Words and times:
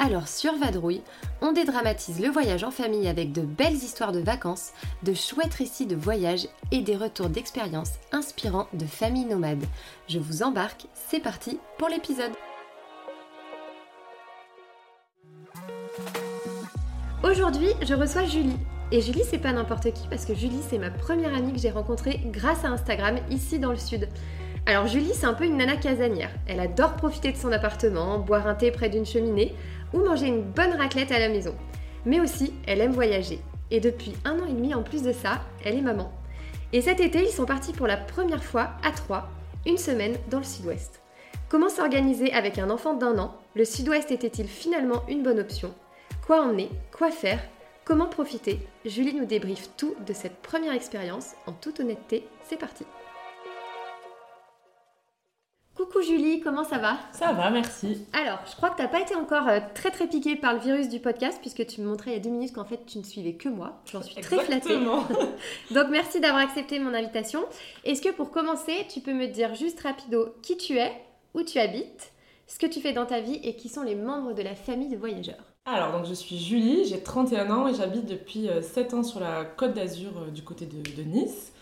Alors 0.00 0.28
sur 0.28 0.56
Vadrouille, 0.56 1.02
on 1.40 1.50
dédramatise 1.50 2.20
le 2.20 2.28
voyage 2.28 2.62
en 2.62 2.70
famille 2.70 3.08
avec 3.08 3.32
de 3.32 3.40
belles 3.40 3.74
histoires 3.74 4.12
de 4.12 4.20
vacances, 4.20 4.70
de 5.02 5.12
chouettes 5.12 5.54
récits 5.54 5.86
de 5.86 5.96
voyage 5.96 6.46
et 6.70 6.82
des 6.82 6.96
retours 6.96 7.28
d'expériences 7.28 7.94
inspirants 8.12 8.68
de 8.74 8.86
familles 8.86 9.24
nomades. 9.24 9.64
Je 10.08 10.20
vous 10.20 10.44
embarque, 10.44 10.86
c'est 10.94 11.18
parti 11.18 11.58
pour 11.78 11.88
l'épisode. 11.88 12.30
Aujourd'hui, 17.24 17.70
je 17.82 17.94
reçois 17.94 18.24
Julie. 18.24 18.56
Et 18.92 19.00
Julie, 19.00 19.24
c'est 19.28 19.38
pas 19.38 19.52
n'importe 19.52 19.92
qui 19.92 20.06
parce 20.06 20.24
que 20.24 20.34
Julie, 20.34 20.62
c'est 20.70 20.78
ma 20.78 20.90
première 20.90 21.34
amie 21.34 21.52
que 21.52 21.58
j'ai 21.58 21.70
rencontrée 21.70 22.20
grâce 22.26 22.64
à 22.64 22.68
Instagram 22.68 23.18
ici 23.30 23.58
dans 23.58 23.72
le 23.72 23.76
sud. 23.76 24.08
Alors 24.68 24.86
Julie, 24.86 25.12
c'est 25.14 25.24
un 25.24 25.32
peu 25.32 25.44
une 25.44 25.56
nana 25.56 25.76
casanière. 25.76 26.30
Elle 26.46 26.60
adore 26.60 26.94
profiter 26.94 27.32
de 27.32 27.38
son 27.38 27.52
appartement, 27.52 28.18
boire 28.18 28.46
un 28.46 28.54
thé 28.54 28.70
près 28.70 28.90
d'une 28.90 29.06
cheminée 29.06 29.54
ou 29.92 29.98
manger 29.98 30.26
une 30.26 30.42
bonne 30.42 30.72
raclette 30.72 31.12
à 31.12 31.18
la 31.18 31.28
maison. 31.28 31.54
Mais 32.04 32.20
aussi, 32.20 32.52
elle 32.66 32.80
aime 32.80 32.92
voyager. 32.92 33.40
Et 33.70 33.80
depuis 33.80 34.14
un 34.24 34.38
an 34.38 34.46
et 34.46 34.52
demi, 34.52 34.74
en 34.74 34.82
plus 34.82 35.02
de 35.02 35.12
ça, 35.12 35.42
elle 35.64 35.76
est 35.76 35.82
maman. 35.82 36.12
Et 36.72 36.80
cet 36.80 37.00
été, 37.00 37.22
ils 37.22 37.32
sont 37.32 37.46
partis 37.46 37.72
pour 37.72 37.86
la 37.86 37.96
première 37.96 38.44
fois 38.44 38.70
à 38.82 38.90
trois, 38.90 39.28
une 39.66 39.78
semaine 39.78 40.16
dans 40.30 40.38
le 40.38 40.44
sud-ouest. 40.44 41.00
Comment 41.48 41.68
s'organiser 41.70 42.32
avec 42.32 42.58
un 42.58 42.70
enfant 42.70 42.94
d'un 42.94 43.18
an? 43.18 43.34
Le 43.54 43.64
sud-ouest 43.64 44.10
était-il 44.10 44.46
finalement 44.46 45.02
une 45.08 45.22
bonne 45.22 45.40
option? 45.40 45.74
Quoi 46.26 46.42
emmener? 46.42 46.68
Quoi 46.96 47.10
faire? 47.10 47.40
Comment 47.84 48.06
profiter? 48.06 48.60
Julie 48.84 49.14
nous 49.14 49.24
débriefe 49.24 49.70
tout 49.78 49.94
de 50.06 50.12
cette 50.12 50.42
première 50.42 50.74
expérience. 50.74 51.32
En 51.46 51.52
toute 51.52 51.80
honnêteté, 51.80 52.26
c'est 52.46 52.58
parti 52.58 52.84
Coucou 55.78 56.02
Julie, 56.02 56.40
comment 56.40 56.64
ça 56.64 56.78
va? 56.78 56.98
Ça 57.12 57.32
va, 57.32 57.50
merci. 57.50 58.04
Alors, 58.12 58.40
je 58.50 58.56
crois 58.56 58.70
que 58.70 58.78
tu 58.78 58.82
n'as 58.82 58.88
pas 58.88 59.00
été 59.00 59.14
encore 59.14 59.46
euh, 59.46 59.60
très 59.76 59.92
très 59.92 60.08
piquée 60.08 60.34
par 60.34 60.54
le 60.54 60.58
virus 60.58 60.88
du 60.88 60.98
podcast 60.98 61.38
puisque 61.40 61.64
tu 61.68 61.82
me 61.82 61.86
montrais 61.86 62.10
il 62.10 62.14
y 62.14 62.16
a 62.16 62.20
deux 62.20 62.30
minutes 62.30 62.52
qu'en 62.52 62.64
fait 62.64 62.84
tu 62.84 62.98
ne 62.98 63.04
suivais 63.04 63.34
que 63.34 63.48
moi. 63.48 63.80
J'en 63.92 64.02
suis 64.02 64.20
très 64.20 64.40
flattée. 64.40 64.76
Donc 65.70 65.86
merci 65.88 66.18
d'avoir 66.18 66.42
accepté 66.42 66.80
mon 66.80 66.92
invitation. 66.92 67.44
Est-ce 67.84 68.02
que 68.02 68.08
pour 68.08 68.32
commencer, 68.32 68.88
tu 68.92 69.00
peux 69.00 69.12
me 69.12 69.28
dire 69.28 69.54
juste 69.54 69.78
rapido 69.78 70.34
qui 70.42 70.56
tu 70.56 70.78
es, 70.78 70.90
où 71.34 71.44
tu 71.44 71.60
habites, 71.60 72.10
ce 72.48 72.58
que 72.58 72.66
tu 72.66 72.80
fais 72.80 72.92
dans 72.92 73.06
ta 73.06 73.20
vie 73.20 73.38
et 73.44 73.54
qui 73.54 73.68
sont 73.68 73.84
les 73.84 73.94
membres 73.94 74.32
de 74.32 74.42
la 74.42 74.56
famille 74.56 74.88
de 74.88 74.96
voyageurs? 74.96 75.44
Alors, 75.64 75.92
donc 75.92 76.06
je 76.06 76.14
suis 76.14 76.38
Julie, 76.38 76.86
j'ai 76.86 77.04
31 77.04 77.50
ans 77.52 77.68
et 77.68 77.74
j'habite 77.74 78.06
depuis 78.06 78.48
7 78.62 78.94
euh, 78.94 78.96
ans 78.96 79.02
sur 79.04 79.20
la 79.20 79.44
côte 79.44 79.74
d'Azur 79.74 80.10
euh, 80.26 80.30
du 80.32 80.42
côté 80.42 80.66
de 80.66 81.02
Nice. 81.04 81.52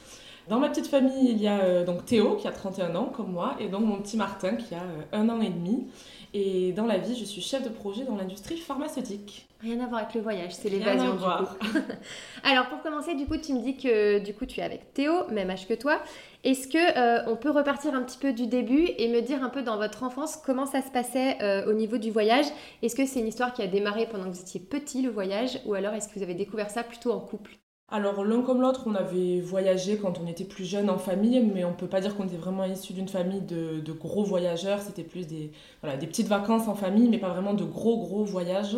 Dans 0.49 0.61
ma 0.61 0.69
petite 0.69 0.87
famille, 0.87 1.31
il 1.31 1.43
y 1.43 1.49
a 1.49 1.59
euh, 1.59 1.85
donc 1.85 2.05
Théo 2.05 2.37
qui 2.37 2.47
a 2.47 2.53
31 2.53 2.95
ans 2.95 3.07
comme 3.07 3.33
moi 3.33 3.57
et 3.59 3.69
donc 3.69 3.85
mon 3.85 3.97
petit 3.97 4.17
Martin 4.17 4.55
qui 4.55 4.77
a 4.77 4.83
euh, 4.83 5.03
un 5.13 5.29
an 5.29 5.41
et 5.41 5.49
demi. 5.49 5.89
Et 6.35 6.73
dans 6.73 6.87
la 6.87 6.99
vie, 6.99 7.17
je 7.17 7.25
suis 7.25 7.41
chef 7.41 7.65
de 7.65 7.69
projet 7.69 8.05
dans 8.05 8.15
l'industrie 8.15 8.57
pharmaceutique. 8.57 9.49
Rien 9.61 9.81
à 9.81 9.87
voir 9.87 10.03
avec 10.03 10.15
le 10.15 10.21
voyage, 10.21 10.55
c'est 10.55 10.69
l'évasion 10.69 11.15
du 11.15 11.21
coup. 11.21 11.79
Alors 12.45 12.69
pour 12.69 12.81
commencer, 12.81 13.15
du 13.15 13.27
coup, 13.27 13.39
tu 13.39 13.55
me 13.55 13.61
dis 13.61 13.77
que 13.77 14.21
du 14.21 14.35
coup 14.35 14.47
tu 14.47 14.61
es 14.61 14.63
avec 14.63 14.93
Théo, 14.93 15.27
même 15.31 15.51
âge 15.51 15.67
que 15.67 15.75
toi. 15.75 16.01
Est-ce 16.45 16.69
que 16.69 16.79
euh, 16.79 17.25
on 17.27 17.35
peut 17.35 17.51
repartir 17.51 17.95
un 17.95 18.03
petit 18.03 18.19
peu 18.19 18.33
du 18.33 18.47
début 18.47 18.89
et 18.99 19.09
me 19.09 19.23
dire 19.23 19.43
un 19.43 19.49
peu 19.49 19.63
dans 19.63 19.79
votre 19.79 20.05
enfance 20.05 20.37
comment 20.37 20.67
ça 20.67 20.81
se 20.81 20.91
passait 20.91 21.39
au 21.67 21.73
niveau 21.73 21.97
du 21.97 22.13
voyage? 22.13 22.47
Est-ce 22.83 22.95
que 22.95 23.05
c'est 23.05 23.19
une 23.19 23.29
histoire 23.29 23.53
qui 23.53 23.63
a 23.63 23.67
démarré 23.67 24.07
pendant 24.07 24.25
que 24.25 24.31
vous 24.31 24.43
étiez 24.43 24.61
petit 24.61 25.03
le 25.03 25.11
voyage? 25.11 25.59
Ou 25.65 25.75
alors 25.75 25.95
est-ce 25.95 26.09
que 26.09 26.15
vous 26.15 26.23
avez 26.23 26.35
découvert 26.35 26.71
ça 26.71 26.85
plutôt 26.85 27.11
en 27.11 27.21
couple? 27.21 27.57
Alors 27.89 28.25
l'un 28.25 28.43
comme 28.43 28.61
l'autre, 28.61 28.83
on 28.87 28.97
avait 28.97 29.41
voyagé 29.41 29.97
quand 29.97 30.19
on 30.19 30.27
était 30.27 30.45
plus 30.45 30.65
jeune 30.65 30.91
en 30.91 30.99
famille, 30.99 31.41
mais 31.55 31.65
on 31.65 31.73
peut 31.73 31.87
pas 31.87 32.01
dire 32.01 32.17
qu'on 32.17 32.25
était 32.25 32.37
vraiment 32.37 32.65
issu 32.65 32.93
d'une 32.95 33.07
famille 33.07 33.43
de, 33.43 33.93
gros 33.93 34.25
voyageurs. 34.25 34.81
C'était 34.81 35.05
plus 35.05 35.29
des, 35.29 35.53
des 36.01 36.07
petites 36.09 36.27
vacances 36.27 36.67
en 36.67 36.75
famille, 36.75 37.09
mais 37.09 37.19
pas 37.19 37.29
vraiment 37.29 37.55
de 37.55 37.63
gros 37.63 37.99
gros 37.99 38.25
voyages. 38.25 38.77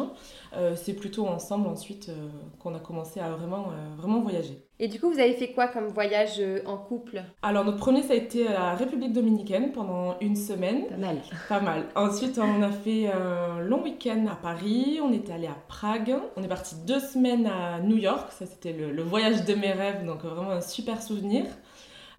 Euh, 0.54 0.74
c'est 0.76 0.94
plutôt 0.94 1.26
ensemble 1.26 1.68
ensuite 1.68 2.08
euh, 2.08 2.28
qu'on 2.58 2.74
a 2.74 2.78
commencé 2.78 3.20
à 3.20 3.30
vraiment, 3.30 3.66
euh, 3.70 3.96
vraiment 3.96 4.20
voyager. 4.20 4.64
Et 4.80 4.88
du 4.88 5.00
coup, 5.00 5.10
vous 5.10 5.18
avez 5.18 5.34
fait 5.34 5.52
quoi 5.52 5.66
comme 5.68 5.88
voyage 5.88 6.40
en 6.64 6.76
couple? 6.76 7.22
Alors, 7.42 7.64
notre 7.64 7.78
premier, 7.78 8.02
ça 8.02 8.12
a 8.12 8.16
été 8.16 8.46
à 8.46 8.52
la 8.52 8.74
République 8.74 9.12
dominicaine 9.12 9.72
pendant 9.72 10.16
une 10.20 10.36
semaine. 10.36 10.86
Pas 10.86 10.96
mal. 10.96 11.16
Pas 11.48 11.60
mal. 11.60 11.86
Ensuite, 11.96 12.38
on 12.38 12.62
a 12.62 12.70
fait 12.70 13.10
un 13.10 13.58
long 13.60 13.82
week-end 13.82 14.26
à 14.30 14.36
Paris. 14.36 15.00
On 15.02 15.12
est 15.12 15.30
allé 15.30 15.48
à 15.48 15.56
Prague. 15.66 16.14
On 16.36 16.42
est 16.44 16.48
parti 16.48 16.76
deux 16.86 17.00
semaines 17.00 17.46
à 17.46 17.80
New 17.80 17.96
York. 17.96 18.30
Ça, 18.30 18.46
c'était 18.46 18.72
le, 18.72 18.92
le 18.92 19.02
voyage 19.02 19.44
de 19.44 19.54
mes 19.54 19.72
rêves, 19.72 20.06
donc 20.06 20.22
vraiment 20.22 20.52
un 20.52 20.60
super 20.60 21.02
souvenir. 21.02 21.44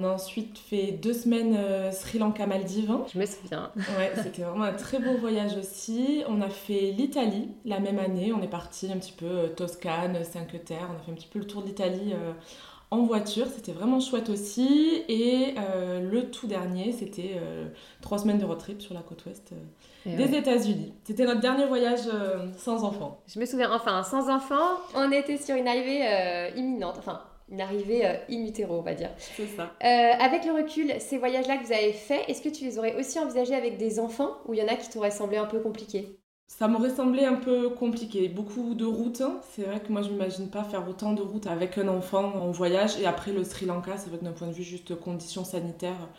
On 0.02 0.06
a 0.06 0.10
ensuite 0.12 0.58
fait 0.58 0.94
deux 0.94 1.14
semaines 1.14 1.58
euh, 1.58 1.92
Sri 1.92 2.20
Lanka 2.20 2.48
Maldives. 2.48 2.94
Je 3.14 3.20
me 3.20 3.26
souviens. 3.26 3.70
Ouais, 3.76 4.14
c'était 4.24 4.44
vraiment 4.44 4.64
un 4.64 4.74
très 4.74 4.98
beau 4.98 5.18
voyage 5.18 5.58
aussi. 5.58 6.24
On 6.30 6.40
a 6.40 6.50
fait 6.50 6.94
l'Italie 6.98 7.50
la 7.66 7.82
même 7.82 8.00
année. 8.00 8.32
On 8.32 8.42
est 8.42 8.48
parti 8.48 8.90
un 8.90 8.98
petit 8.98 9.12
peu 9.12 9.26
euh, 9.26 9.48
Toscane, 9.50 10.24
Cinque 10.24 10.64
Terre. 10.64 10.90
On 10.90 10.96
a 10.96 11.00
fait 11.00 11.12
un 11.12 11.16
petit 11.16 11.28
peu 11.28 11.40
le 11.40 11.46
tour 11.46 11.64
de 11.64 11.68
l'Italie 11.68 12.14
euh, 12.14 12.32
en 12.92 13.04
voiture. 13.04 13.48
C'était 13.54 13.74
vraiment 13.74 14.00
chouette 14.00 14.30
aussi. 14.30 15.04
Et 15.10 15.56
le 16.02 16.32
tout 16.32 16.48
dernier, 16.48 16.94
c'était 16.94 17.40
trois 18.02 18.18
semaines 18.18 18.40
de 18.40 18.46
road 18.46 18.58
trip 18.58 18.82
sur 18.82 18.96
la 18.96 19.02
côte 19.02 19.26
ouest. 19.26 19.54
des 20.06 20.36
États-Unis. 20.36 20.94
C'était 21.04 21.26
notre 21.26 21.42
dernier 21.42 21.68
voyage 21.68 22.10
sans 22.58 22.84
enfants. 22.84 23.22
Je 23.28 23.40
me 23.40 23.46
souviens, 23.46 23.72
enfin, 23.72 24.02
sans 24.02 24.28
enfants, 24.30 24.80
on 24.96 25.12
était 25.12 25.38
sur 25.38 25.56
une 25.56 25.68
arrivée 25.68 26.02
imminente. 26.56 26.96
Enfin, 26.98 27.22
une 27.52 27.62
arrivée 27.62 28.06
euh, 28.06 28.16
in 28.30 28.46
utero, 28.46 28.76
on 28.80 28.82
va 28.82 28.94
dire. 28.94 29.10
C'est 29.18 29.48
ça. 29.48 29.76
Euh, 29.84 30.14
avec 30.20 30.46
le 30.46 30.54
recul, 30.54 30.94
ces 31.00 31.18
voyages-là 31.18 31.58
que 31.58 31.66
vous 31.66 31.74
avez 31.74 31.94
faits, 31.94 32.24
est-ce 32.28 32.42
que 32.42 32.50
tu 32.50 32.64
les 32.64 32.78
aurais 32.78 32.96
aussi 32.96 33.20
envisagés 33.20 33.56
avec 33.56 33.78
des 33.78 34.00
enfants 34.00 34.38
ou 34.46 34.54
il 34.54 34.60
y 34.60 34.64
en 34.64 34.68
a 34.68 34.76
qui 34.76 34.90
t'auraient 34.90 35.12
semblé 35.12 35.38
un 35.38 35.46
peu 35.46 35.60
compliqués? 35.60 36.20
Ça 36.48 36.68
m'aurait 36.68 36.90
semblé 36.90 37.26
un 37.26 37.36
peu 37.36 37.70
compliqué, 37.70 38.28
beaucoup 38.28 38.74
de 38.74 38.86
routes. 38.86 39.22
C'est 39.52 39.64
vrai 39.64 39.80
que 39.82 39.92
moi 39.92 40.02
je 40.02 40.10
m'imagine 40.10 40.50
pas 40.50 40.64
faire 40.64 40.88
autant 40.90 41.14
de 41.14 41.22
routes 41.22 41.46
avec 41.46 41.78
un 41.78 41.88
enfant 41.88 42.34
en 42.36 42.52
voyage. 42.52 43.00
Et 43.00 43.06
après 43.06 43.32
le 43.32 43.44
Sri 43.44 43.66
Lanka, 43.68 43.98
c'est 43.98 44.10
vrai 44.10 44.18
que 44.18 44.26
d'un 44.26 44.32
point 44.32 44.48
de 44.48 44.54
vue 44.54 44.64
juste 44.64 44.96
conditions 45.00 45.44
sanitaires, 45.46 46.10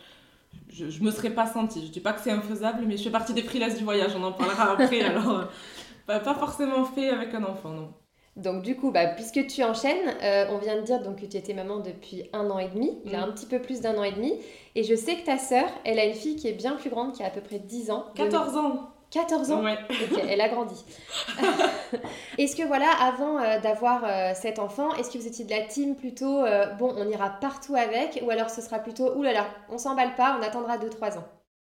je, 0.69 0.89
je 0.89 1.03
me 1.03 1.11
serais 1.11 1.31
pas 1.31 1.47
sentie. 1.47 1.85
Je 1.85 1.91
dis 1.91 1.99
pas 1.99 2.13
que 2.13 2.21
c'est 2.21 2.31
infaisable, 2.31 2.85
mais 2.87 2.97
je 2.97 3.03
fais 3.03 3.09
partie 3.11 3.33
des 3.33 3.43
freelances 3.43 3.75
du 3.75 3.83
voyage, 3.83 4.15
on 4.15 4.23
en 4.23 4.31
parlera 4.31 4.71
après. 4.79 5.01
alors, 5.01 5.29
euh, 5.29 5.45
pas 6.19 6.33
forcément 6.35 6.85
fait 6.85 7.09
avec 7.09 7.33
un 7.33 7.43
enfant, 7.43 7.69
non. 7.69 7.93
Donc 8.37 8.61
du 8.61 8.75
coup, 8.77 8.91
bah, 8.91 9.07
puisque 9.07 9.45
tu 9.47 9.63
enchaînes, 9.63 10.15
euh, 10.23 10.45
on 10.51 10.57
vient 10.57 10.77
de 10.77 10.81
dire 10.81 11.01
donc, 11.01 11.17
que 11.17 11.25
tu 11.25 11.35
étais 11.35 11.53
maman 11.53 11.79
depuis 11.79 12.29
un 12.31 12.49
an 12.49 12.59
et 12.59 12.69
demi, 12.69 12.97
il 13.05 13.13
a 13.13 13.19
mm. 13.19 13.23
un 13.23 13.31
petit 13.31 13.45
peu 13.45 13.59
plus 13.59 13.81
d'un 13.81 13.97
an 13.97 14.03
et 14.03 14.13
demi, 14.13 14.33
et 14.75 14.83
je 14.83 14.95
sais 14.95 15.15
que 15.15 15.25
ta 15.25 15.37
sœur, 15.37 15.65
elle 15.83 15.99
a 15.99 16.05
une 16.05 16.13
fille 16.13 16.37
qui 16.37 16.47
est 16.47 16.53
bien 16.53 16.75
plus 16.75 16.89
grande, 16.89 17.11
qui 17.13 17.23
a 17.23 17.27
à 17.27 17.29
peu 17.29 17.41
près 17.41 17.59
10 17.59 17.91
ans. 17.91 18.05
14 18.15 18.57
ans 18.57 18.89
14 19.09 19.51
ans 19.51 19.61
Ouais. 19.61 19.77
Ok, 19.89 20.21
elle 20.29 20.39
a 20.39 20.47
grandi. 20.47 20.85
est-ce 22.37 22.55
que 22.55 22.63
voilà, 22.63 22.89
avant 23.01 23.39
euh, 23.39 23.59
d'avoir 23.59 24.05
euh, 24.05 24.31
cet 24.33 24.57
enfant, 24.57 24.95
est-ce 24.95 25.11
que 25.11 25.17
vous 25.17 25.27
étiez 25.27 25.43
de 25.43 25.51
la 25.51 25.63
team 25.63 25.95
plutôt, 25.95 26.43
bon, 26.79 26.93
on 26.95 27.09
ira 27.09 27.29
partout 27.41 27.75
avec, 27.75 28.23
ou 28.25 28.29
alors 28.29 28.49
ce 28.49 28.61
sera 28.61 28.79
plutôt, 28.79 29.13
oulala, 29.17 29.45
on 29.69 29.77
s'emballe 29.77 30.15
pas, 30.15 30.37
on 30.39 30.43
attendra 30.43 30.77
2-3 30.77 31.17
ans? 31.17 31.25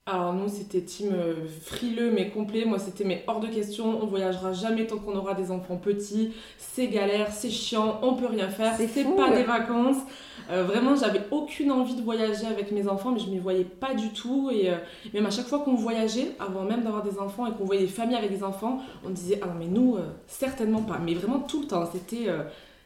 Alors 0.08 0.34
nous 0.34 0.50
c'était 0.50 0.82
team 0.82 1.12
euh, 1.14 1.36
frileux 1.62 2.12
mais 2.12 2.30
complet, 2.30 2.66
moi 2.66 2.80
c'était 2.80 3.04
mais 3.04 3.24
hors 3.28 3.40
de 3.40 3.48
question, 3.48 4.02
on 4.02 4.08
voyagera 4.08 4.52
jamais 4.52 4.88
tant 4.88 4.98
qu'on 4.98 5.16
aura 5.16 5.36
des 5.36 5.52
enfants 5.52 5.78
petits, 5.78 6.34
c'est 6.58 6.88
galère, 6.88 7.32
c'est 7.32 7.52
chiant, 7.52 8.00
on 8.02 8.16
peut 8.16 8.26
rien 8.26 8.50
faire, 8.50 8.74
c'est 8.78 9.16
pas 9.16 9.30
des 9.30 9.44
vacances. 9.44 10.02
Euh, 10.50 10.64
vraiment 10.64 10.96
j'avais 10.96 11.22
aucune 11.30 11.72
envie 11.72 11.94
de 11.94 12.02
voyager 12.02 12.48
avec 12.48 12.72
mes 12.72 12.88
enfants 12.88 13.12
mais 13.12 13.20
je 13.20 13.30
m'y 13.30 13.38
voyais 13.38 13.64
pas 13.64 13.94
du 13.94 14.10
tout. 14.10 14.50
Et 14.52 14.72
euh, 14.72 14.78
même 15.14 15.28
à 15.28 15.30
chaque 15.30 15.46
fois 15.46 15.60
qu'on 15.60 15.76
voyageait, 15.76 16.32
avant 16.40 16.64
même 16.64 16.82
d'avoir 16.82 17.04
des 17.04 17.20
enfants 17.20 17.46
et 17.46 17.52
qu'on 17.52 17.66
voyait 17.66 17.84
des 17.84 17.88
familles 17.88 18.18
avec 18.18 18.32
des 18.32 18.44
enfants, 18.44 18.80
on 19.06 19.12
disait 19.12 19.40
ah 19.44 19.46
non 19.46 19.54
mais 19.60 19.68
nous 19.68 19.98
certainement 20.26 20.82
pas, 20.82 20.98
mais 20.98 21.14
vraiment 21.14 21.40
tout 21.42 21.62
le 21.62 21.68
temps, 21.68 21.86
c'était 21.86 22.28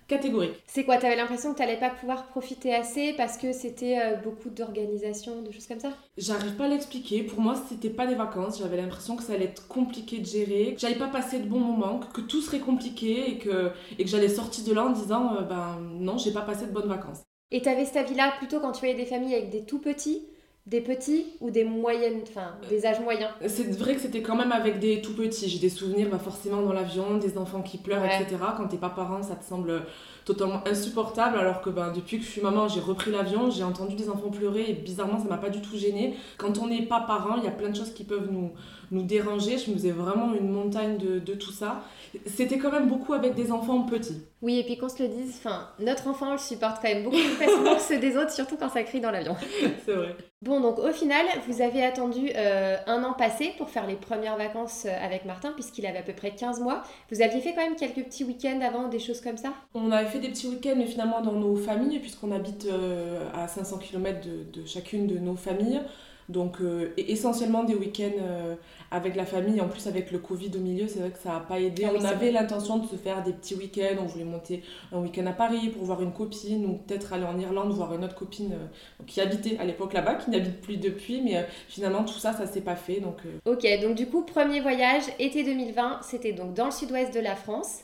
catégorique. 0.07 0.53
C'est 0.67 0.83
quoi 0.83 0.97
T'avais 0.97 1.15
l'impression 1.15 1.53
que 1.53 1.57
t'allais 1.57 1.79
pas 1.79 1.89
pouvoir 1.89 2.27
profiter 2.27 2.73
assez 2.73 3.13
parce 3.13 3.37
que 3.37 3.53
c'était 3.53 3.99
euh, 3.99 4.15
beaucoup 4.15 4.49
d'organisation, 4.49 5.41
de 5.41 5.51
choses 5.51 5.67
comme 5.67 5.79
ça? 5.79 5.91
J'arrive 6.17 6.55
pas 6.55 6.65
à 6.65 6.67
l'expliquer. 6.67 7.23
Pour 7.23 7.41
moi, 7.41 7.55
c'était 7.69 7.89
pas 7.89 8.05
des 8.05 8.15
vacances. 8.15 8.59
J'avais 8.59 8.77
l'impression 8.77 9.15
que 9.15 9.23
ça 9.23 9.33
allait 9.33 9.45
être 9.45 9.67
compliqué 9.67 10.19
de 10.19 10.25
gérer, 10.25 10.73
que 10.75 10.79
j'allais 10.79 10.95
pas 10.95 11.07
passer 11.07 11.39
de 11.39 11.47
bons 11.47 11.59
moments, 11.59 11.99
que, 11.99 12.21
tout 12.21 12.41
serait 12.41 12.59
compliqué 12.59 13.31
et 13.31 13.37
que, 13.37 13.71
et 13.97 14.03
que 14.03 14.09
j'allais 14.09 14.29
sortir 14.29 14.63
de 14.65 14.73
là 14.73 14.85
en 14.85 14.91
disant 14.91 15.35
euh, 15.35 15.41
ben 15.41 15.79
non, 15.81 16.17
j'ai 16.17 16.31
pas 16.31 16.41
passé 16.41 16.65
de 16.65 16.71
bonnes 16.71 16.89
vacances. 16.89 17.21
Et 17.51 17.61
t'avais 17.61 17.85
cette 17.85 17.97
avis-là 17.97 18.33
plutôt 18.37 18.59
quand 18.59 18.71
tu 18.71 18.79
voyais 18.79 18.95
des 18.95 19.05
familles 19.05 19.35
avec 19.35 19.49
des 19.49 19.63
tout 19.63 19.79
petits? 19.79 20.27
Des 20.65 20.81
petits 20.81 21.27
ou 21.41 21.51
des 21.51 21.63
moyennes, 21.63 22.21
enfin 22.23 22.55
des 22.69 22.85
âges 22.85 22.99
moyens? 22.99 23.31
C'est 23.47 23.71
vrai 23.77 23.95
que 23.95 24.01
c'était 24.01 24.21
quand 24.21 24.35
même 24.35 24.51
avec 24.51 24.79
des 24.79 25.01
tout 25.01 25.15
petits. 25.15 25.47
J'ai 25.47 25.59
des 25.59 25.69
souvenirs 25.69 26.09
bah, 26.09 26.19
forcément 26.19 26.61
dans 26.61 26.73
l'avion, 26.73 27.17
des 27.17 27.37
enfants 27.37 27.61
qui 27.61 27.77
pleurent, 27.77 28.05
etc. 28.05 28.37
Quand 28.57 28.67
t'es 28.67 28.77
pas 28.77 28.89
parent, 28.89 29.21
ça 29.21 29.35
te 29.35 29.45
semble 29.45 29.83
totalement 30.25 30.61
insupportable 30.67 31.37
alors 31.37 31.61
que 31.61 31.69
ben, 31.69 31.91
depuis 31.91 32.17
que 32.17 32.25
je 32.25 32.29
suis 32.29 32.41
maman 32.41 32.67
j'ai 32.67 32.79
repris 32.79 33.11
l'avion 33.11 33.51
j'ai 33.51 33.63
entendu 33.63 33.95
des 33.95 34.09
enfants 34.09 34.29
pleurer 34.29 34.65
et 34.69 34.73
bizarrement 34.73 35.19
ça 35.19 35.29
m'a 35.29 35.37
pas 35.37 35.49
du 35.49 35.61
tout 35.61 35.77
gêné 35.77 36.15
quand 36.37 36.57
on 36.57 36.67
n'est 36.67 36.81
pas 36.81 37.01
parent 37.01 37.35
il 37.37 37.43
y 37.43 37.47
a 37.47 37.51
plein 37.51 37.69
de 37.69 37.75
choses 37.75 37.93
qui 37.93 38.03
peuvent 38.03 38.29
nous, 38.31 38.51
nous 38.91 39.03
déranger. 39.03 39.57
Je 39.57 39.69
me 39.69 39.75
faisais 39.75 39.91
vraiment 39.91 40.33
une 40.33 40.51
montagne 40.51 40.97
de, 40.97 41.19
de 41.19 41.33
tout 41.33 41.51
ça. 41.51 41.83
C'était 42.25 42.57
quand 42.57 42.71
même 42.71 42.87
beaucoup 42.87 43.13
avec 43.13 43.35
des 43.35 43.51
enfants 43.51 43.81
petits. 43.83 44.21
Oui 44.41 44.59
et 44.59 44.63
puis 44.63 44.77
qu'on 44.77 44.89
se 44.89 45.01
le 45.01 45.09
dise 45.09 45.35
enfin 45.37 45.69
notre 45.79 46.07
enfant 46.07 46.31
le 46.31 46.37
supporte 46.37 46.81
quand 46.81 46.87
même 46.87 47.03
beaucoup 47.03 47.17
plus 47.17 47.23
facilement 47.23 47.75
que 47.75 47.81
ceux 47.81 47.99
des 47.99 48.15
autres 48.17 48.31
surtout 48.31 48.57
quand 48.57 48.69
ça 48.69 48.83
crie 48.83 49.01
dans 49.01 49.11
l'avion. 49.11 49.35
C'est 49.85 49.93
vrai. 49.93 50.15
Bon, 50.41 50.59
donc 50.59 50.77
au 50.77 50.91
final, 50.91 51.25
vous 51.47 51.63
avez 51.63 51.83
attendu 51.83 52.29
euh, 52.35 52.77
un 52.85 53.03
an 53.03 53.13
passé 53.13 53.53
pour 53.57 53.69
faire 53.69 53.87
les 53.87 53.95
premières 53.95 54.37
vacances 54.37 54.85
euh, 54.85 54.95
avec 55.03 55.25
Martin, 55.25 55.51
puisqu'il 55.53 55.87
avait 55.87 55.97
à 55.97 56.03
peu 56.03 56.13
près 56.13 56.35
15 56.35 56.59
mois. 56.59 56.83
Vous 57.09 57.23
aviez 57.23 57.41
fait 57.41 57.55
quand 57.55 57.63
même 57.63 57.75
quelques 57.75 58.03
petits 58.03 58.23
week-ends 58.23 58.59
avant, 58.61 58.87
des 58.87 58.99
choses 58.99 59.21
comme 59.21 59.37
ça? 59.37 59.53
On 59.73 59.91
avait 59.91 60.07
fait 60.07 60.14
des 60.19 60.29
petits 60.29 60.47
week-ends, 60.47 60.75
mais 60.77 60.85
finalement 60.85 61.21
dans 61.21 61.33
nos 61.33 61.55
familles, 61.55 61.99
puisqu'on 61.99 62.31
habite 62.31 62.65
euh, 62.65 63.29
à 63.33 63.47
500 63.47 63.77
km 63.77 64.19
de, 64.21 64.61
de, 64.61 64.65
chacune 64.65 65.07
de 65.07 65.17
nos 65.17 65.35
familles. 65.35 65.81
Donc 66.27 66.59
euh, 66.59 66.91
essentiellement 66.97 67.63
des 67.63 67.75
week-ends 67.75 68.19
euh, 68.19 68.55
avec 68.89 69.15
la 69.15 69.25
famille, 69.25 69.61
en 69.61 69.67
plus 69.67 69.85
avec 69.85 70.11
le 70.11 70.17
Covid 70.17 70.51
au 70.55 70.59
milieu, 70.59 70.87
c'est 70.87 70.99
vrai 70.99 71.11
que 71.11 71.19
ça 71.19 71.33
n'a 71.33 71.39
pas 71.39 71.59
aidé. 71.59 71.85
Ah 71.85 71.91
on 71.95 72.03
avait 72.03 72.31
l'intention 72.31 72.79
de 72.79 72.87
se 72.87 72.95
faire 72.95 73.23
des 73.23 73.31
petits 73.31 73.53
week-ends, 73.53 73.97
on 74.01 74.05
voulait 74.05 74.25
monter 74.25 74.63
un 74.91 74.99
week-end 74.99 75.25
à 75.27 75.33
Paris 75.33 75.69
pour 75.69 75.83
voir 75.83 76.01
une 76.01 76.11
copine, 76.11 76.65
ou 76.65 76.73
peut-être 76.77 77.13
aller 77.13 77.25
en 77.25 77.37
Irlande 77.39 77.71
voir 77.73 77.93
une 77.93 78.03
autre 78.03 78.15
copine 78.15 78.53
euh, 78.53 79.03
qui 79.05 79.21
habitait 79.21 79.57
à 79.59 79.65
l'époque 79.65 79.93
là-bas, 79.93 80.15
qui 80.15 80.31
n'habite 80.31 80.61
plus 80.61 80.77
depuis, 80.77 81.21
mais 81.21 81.45
finalement 81.69 82.03
tout 82.03 82.17
ça, 82.17 82.33
ça 82.33 82.47
s'est 82.47 82.61
pas 82.61 82.75
fait. 82.75 82.99
Donc, 82.99 83.17
Ok, 83.45 83.65
donc 83.81 83.95
du 83.95 84.07
coup, 84.07 84.23
premier 84.23 84.61
voyage, 84.61 85.03
été 85.19 85.43
2020, 85.43 85.99
c'était 86.01 86.33
donc 86.33 86.55
dans 86.55 86.65
le 86.65 86.71
sud-ouest 86.71 87.13
de 87.13 87.19
la 87.19 87.35
France. 87.35 87.81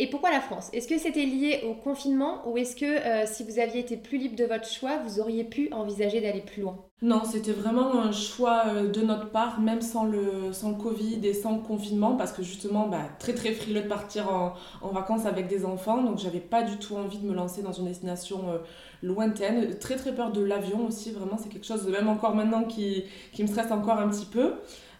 Et 0.00 0.10
pourquoi 0.10 0.32
la 0.32 0.40
France? 0.40 0.70
Est-ce 0.72 0.88
que 0.88 0.98
c'était 0.98 1.24
lié 1.24 1.62
au 1.68 1.74
confinement 1.74 2.42
ou 2.48 2.58
est-ce 2.58 2.74
que 2.74 2.84
euh, 2.84 3.26
si 3.26 3.44
vous 3.44 3.60
aviez 3.60 3.78
été 3.78 3.96
plus 3.96 4.18
libre 4.18 4.34
de 4.34 4.44
votre 4.44 4.68
choix, 4.68 4.98
vous 5.06 5.20
auriez 5.20 5.44
pu 5.44 5.68
envisager 5.72 6.20
d'aller 6.20 6.40
plus 6.40 6.62
loin? 6.62 6.84
Non, 7.00 7.22
c'était 7.24 7.52
vraiment 7.52 7.94
un 8.00 8.10
choix 8.10 8.64
euh, 8.66 8.90
de 8.90 9.02
notre 9.02 9.30
part, 9.30 9.60
même 9.60 9.82
sans 9.82 10.04
le, 10.04 10.50
Covid 10.82 11.20
et 11.22 11.32
sans 11.32 11.56
le 11.56 11.62
confinement, 11.62 12.16
parce 12.16 12.32
que 12.32 12.42
justement, 12.42 12.88
bah, 12.88 13.02
très 13.20 13.34
très 13.34 13.52
frileux 13.52 13.82
de 13.82 13.88
partir 13.88 14.32
en, 14.32 14.54
en 14.82 14.88
vacances 14.88 15.26
avec 15.26 15.46
des 15.46 15.64
enfants, 15.64 16.02
donc 16.02 16.18
j'avais 16.18 16.40
pas 16.40 16.62
du 16.62 16.76
tout 16.78 16.96
envie 16.96 17.18
de 17.18 17.28
me 17.28 17.34
lancer 17.34 17.62
dans 17.62 17.72
une 17.72 17.86
destination 17.86 18.48
euh, 18.48 18.58
lointaine. 19.00 19.78
Très 19.78 19.94
très 19.94 20.12
peur 20.12 20.32
de 20.32 20.42
l'avion 20.42 20.86
aussi, 20.88 21.12
vraiment, 21.12 21.36
c'est 21.36 21.50
quelque 21.50 21.66
chose, 21.66 21.86
même 21.86 22.08
encore 22.08 22.34
maintenant, 22.34 22.64
qui, 22.64 23.04
qui 23.32 23.42
me 23.42 23.48
stresse 23.48 23.70
encore 23.70 23.98
un 23.98 24.08
petit 24.08 24.26
peu. 24.26 24.54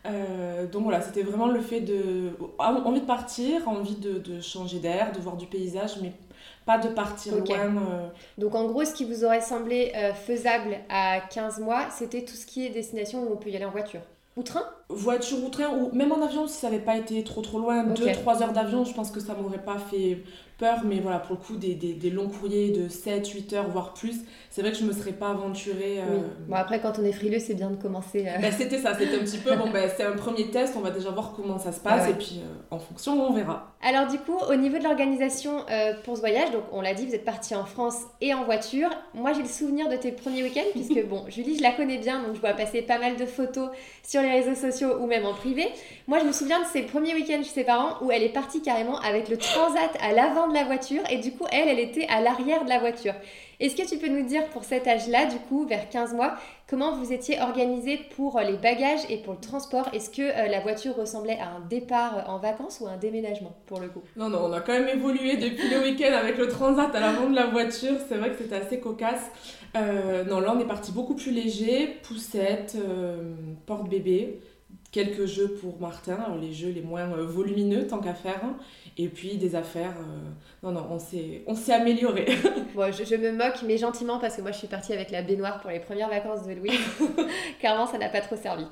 Euh, 0.07 0.67
donc 0.67 0.83
voilà, 0.83 1.01
c'était 1.01 1.23
vraiment 1.23 1.49
le 1.49 1.61
fait 1.61 1.81
de. 1.81 2.31
envie 2.59 3.01
de 3.01 3.07
partir, 3.07 3.67
envie 3.69 3.97
de, 3.97 4.19
de 4.19 4.41
changer 4.41 4.79
d'air, 4.79 5.13
de 5.13 5.21
voir 5.21 5.37
du 5.37 5.47
paysage, 5.47 5.99
mais 6.03 6.13
pas 6.67 6.79
de 6.79 6.89
partir 6.89 7.37
loin. 7.37 7.57
Euh. 7.57 8.07
Donc 8.39 8.55
en 8.55 8.67
gros, 8.67 8.85
ce 8.85 8.93
qui 8.93 9.05
vous 9.05 9.25
aurait 9.25 9.41
semblé 9.41 9.93
euh, 9.97 10.13
faisable 10.13 10.79
à 10.89 11.21
15 11.21 11.61
mois, 11.61 11.89
c'était 11.91 12.25
tout 12.25 12.35
ce 12.35 12.47
qui 12.47 12.67
est 12.67 12.71
destination 12.71 13.23
où 13.23 13.33
on 13.33 13.37
peut 13.37 13.51
y 13.51 13.57
aller 13.57 13.65
en 13.65 13.71
voiture 13.71 14.01
ou 14.37 14.43
train? 14.43 14.65
Voiture 14.89 15.45
ou 15.45 15.49
train, 15.49 15.69
ou 15.69 15.95
même 15.95 16.11
en 16.11 16.21
avion 16.21 16.49
si 16.49 16.55
ça 16.55 16.69
n'avait 16.69 16.83
pas 16.83 16.97
été 16.97 17.23
trop 17.23 17.41
trop 17.41 17.59
loin. 17.59 17.85
2-3 17.85 18.43
heures 18.43 18.53
d'avion, 18.53 18.85
je 18.85 18.93
pense 18.93 19.11
que 19.11 19.21
ça 19.21 19.35
m'aurait 19.35 19.63
pas 19.63 19.79
fait 19.79 20.19
peur, 20.59 20.83
mais 20.85 21.01
voilà, 21.01 21.19
pour 21.19 21.37
le 21.37 21.41
coup, 21.41 21.57
des, 21.57 21.75
des, 21.75 21.95
des 21.95 22.11
longs 22.11 22.29
courriers 22.29 22.71
de 22.71 22.89
7-8 22.89 23.55
heures, 23.55 23.69
voire 23.69 23.95
plus, 23.95 24.21
c'est 24.51 24.63
vrai 24.63 24.71
que 24.71 24.79
je 24.79 24.85
me 24.85 24.93
serais 24.93 25.13
pas 25.13 25.31
aventurée. 25.31 25.99
Euh, 25.99 26.21
bon, 26.47 26.55
après, 26.55 26.81
quand 26.81 26.99
on 27.01 27.05
est 27.05 27.13
frileux, 27.13 27.41
c'est 27.41 27.55
bien 27.55 27.71
de 27.71 27.77
commencer. 27.77 28.27
Euh. 28.29 28.41
Bah, 28.41 28.53
c'était 28.57 28.79
ça, 28.79 28.97
c'était 28.97 29.17
un 29.17 29.25
petit 29.25 29.39
peu, 29.39 29.57
bon, 29.57 29.71
bah, 29.73 29.89
c'est 29.89 30.05
un 30.05 30.13
premier 30.13 30.51
test, 30.51 30.75
on 30.77 30.81
va 30.81 30.91
déjà 30.91 31.11
voir 31.11 31.33
comment 31.35 31.59
ça 31.59 31.73
se 31.73 31.81
passe, 31.81 32.09
et 32.09 32.15
puis 32.15 32.41
euh, 32.41 32.55
en 32.71 32.79
fonction, 32.79 33.21
on 33.21 33.33
verra. 33.33 33.75
Alors, 33.83 34.07
du 34.07 34.19
coup, 34.19 34.39
au 34.49 34.55
niveau 34.55 34.79
de 34.79 34.85
l'organisation 34.85 35.65
pour 36.05 36.17
ce 36.17 36.21
voyage, 36.21 36.53
donc 36.53 36.63
on 36.73 36.81
l'a 36.81 36.95
dit, 36.95 37.07
vous 37.07 37.15
êtes 37.15 37.25
parti 37.25 37.55
en 37.55 37.65
France 37.65 37.97
et 38.21 38.33
en 38.33 38.45
voiture. 38.45 38.89
Moi, 39.15 39.33
j'ai 39.33 39.43
le 39.43 39.49
souvenir 39.49 39.89
de 39.89 39.97
tes 39.97 40.13
premiers 40.13 40.43
week-ends, 40.43 40.63
puisque 40.73 41.05
bon, 41.07 41.25
Julie, 41.29 41.57
je 41.59 41.63
la 41.63 41.73
connais 41.73 41.99
bien, 41.99 42.23
donc 42.23 42.35
je 42.37 42.41
vois 42.41 42.53
passer 42.53 42.83
pas 42.83 42.99
mal 42.99 43.17
de 43.17 43.27
photos 43.27 43.71
sur 44.03 44.23
les 44.23 44.31
réseaux 44.31 44.55
sociaux 44.55 44.99
ou 45.01 45.07
même 45.07 45.27
en 45.27 45.35
privé. 45.35 45.69
Moi, 46.07 46.19
je 46.21 46.25
me 46.25 46.33
souviens 46.33 46.61
de 46.61 46.67
ses 46.67 46.83
premiers 46.83 47.15
week-ends 47.15 47.43
chez 47.43 47.51
ses 47.51 47.65
parents 47.65 47.97
où 48.03 48.11
elle 48.11 48.23
est 48.23 48.33
partie 48.33 48.63
carrément 48.63 48.99
avec 49.01 49.29
le 49.29 49.37
transat 49.37 49.91
à 50.01 50.13
l'avant 50.13 50.44
de 50.49 50.55
la 50.55 50.65
voiture 50.65 51.03
et 51.11 51.19
du 51.19 51.33
coup, 51.33 51.45
elle, 51.53 51.69
elle 51.69 51.79
était 51.79 52.07
à 52.09 52.21
l'arrière 52.21 52.65
de 52.65 52.69
la 52.69 52.79
voiture. 52.79 53.15
Est-ce 53.61 53.77
que 53.77 53.89
tu 53.89 53.99
peux 53.99 54.09
nous 54.09 54.27
dire 54.27 54.45
pour 54.49 54.65
cet 54.65 54.87
âge-là, 54.87 55.27
du 55.27 55.37
coup, 55.37 55.65
vers 55.65 55.89
15 55.89 56.15
mois, 56.15 56.35
comment 56.69 56.97
vous 56.97 57.13
étiez 57.13 57.41
organisé 57.41 58.01
pour 58.17 58.41
les 58.41 58.57
bagages 58.57 59.01
et 59.09 59.19
pour 59.19 59.35
le 59.35 59.41
transport? 59.41 59.89
Est-ce 59.93 60.11
que 60.11 60.23
euh, 60.23 60.49
la 60.49 60.61
voiture 60.61 60.97
ressemblait 60.97 61.39
à 61.39 61.49
un 61.57 61.61
départ 61.61 62.25
en 62.29 62.39
vacances 62.39 62.81
ou 62.81 62.89
un 62.89 62.97
déménagement 62.97 63.55
pour 63.67 63.81
le 63.81 63.89
coup? 63.89 64.03
Non, 64.17 64.29
non, 64.29 64.41
on 64.45 64.53
a 64.53 64.61
quand 64.61 64.73
même 64.73 64.89
évolué 64.89 65.37
depuis 65.37 65.69
le 65.69 65.81
week-end 65.83 66.13
avec 66.13 66.37
le 66.37 66.49
transat 66.49 66.95
à 66.95 67.01
l'avant 67.01 67.31
de 67.31 67.37
la 67.37 67.47
voiture. 67.47 67.97
C'est 68.09 68.17
vrai 68.17 68.31
que 68.31 68.39
c'était 68.39 68.57
assez 68.57 68.81
cocasse. 68.81 69.31
Euh, 69.77 70.25
non, 70.25 70.41
là, 70.41 70.53
on 70.57 70.61
est 70.61 70.67
parti 70.67 70.93
beaucoup 70.93 71.15
plus 71.15 71.31
léger, 71.31 71.99
poussette, 72.03 72.77
euh, 72.77 73.35
porte-bébé 73.67 74.41
quelques 74.95 75.27
jeux 75.27 75.49
pour 75.61 75.81
Martin, 75.81 76.17
les 76.41 76.53
jeux 76.53 76.71
les 76.71 76.81
moins 76.81 77.11
euh, 77.11 77.27
volumineux 77.27 77.89
tant 77.89 77.99
qu'à 77.99 78.15
faire, 78.15 78.41
et 78.97 79.09
puis 79.09 79.37
des 79.39 79.57
affaires. 79.57 79.97
Euh, 79.99 80.31
non, 80.63 80.71
non, 80.71 80.87
on 80.89 81.01
s'est, 81.01 81.43
on 81.49 81.57
s'est 81.57 81.73
amélioré. 81.73 82.27
bon, 82.77 82.93
je, 82.93 83.17
me 83.17 83.33
moque, 83.33 83.61
mais 83.67 83.77
gentiment, 83.77 84.21
parce 84.21 84.37
que 84.37 84.43
moi 84.43 84.53
je 84.53 84.59
suis 84.59 84.69
partie 84.69 84.93
avec 84.93 85.11
la 85.11 85.23
baignoire 85.23 85.61
pour 85.61 85.71
les 85.71 85.81
premières 85.81 86.09
vacances 86.09 86.47
de 86.47 86.53
Louis. 86.53 86.79
Clairement, 87.59 87.89
ça 87.89 87.99
n'a 87.99 88.09
pas 88.09 88.21
trop 88.21 88.37
servi. 88.37 88.67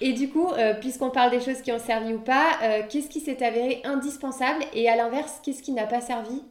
Et 0.00 0.14
du 0.14 0.30
coup, 0.30 0.50
euh, 0.50 0.72
puisqu'on 0.72 1.10
parle 1.10 1.30
des 1.30 1.40
choses 1.40 1.60
qui 1.60 1.70
ont 1.72 1.78
servi 1.78 2.14
ou 2.14 2.20
pas, 2.20 2.52
qu'est-ce 2.88 3.10
qui 3.10 3.20
s'est 3.20 3.44
avéré 3.44 3.82
indispensable? 3.84 4.64
Et 4.72 4.88
à 4.88 4.96
l'inverse, 4.96 5.40
qu'est-ce 5.42 5.62
qui 5.62 5.72
n'a 5.72 5.86
pas 5.86 6.00
servi? 6.00 6.42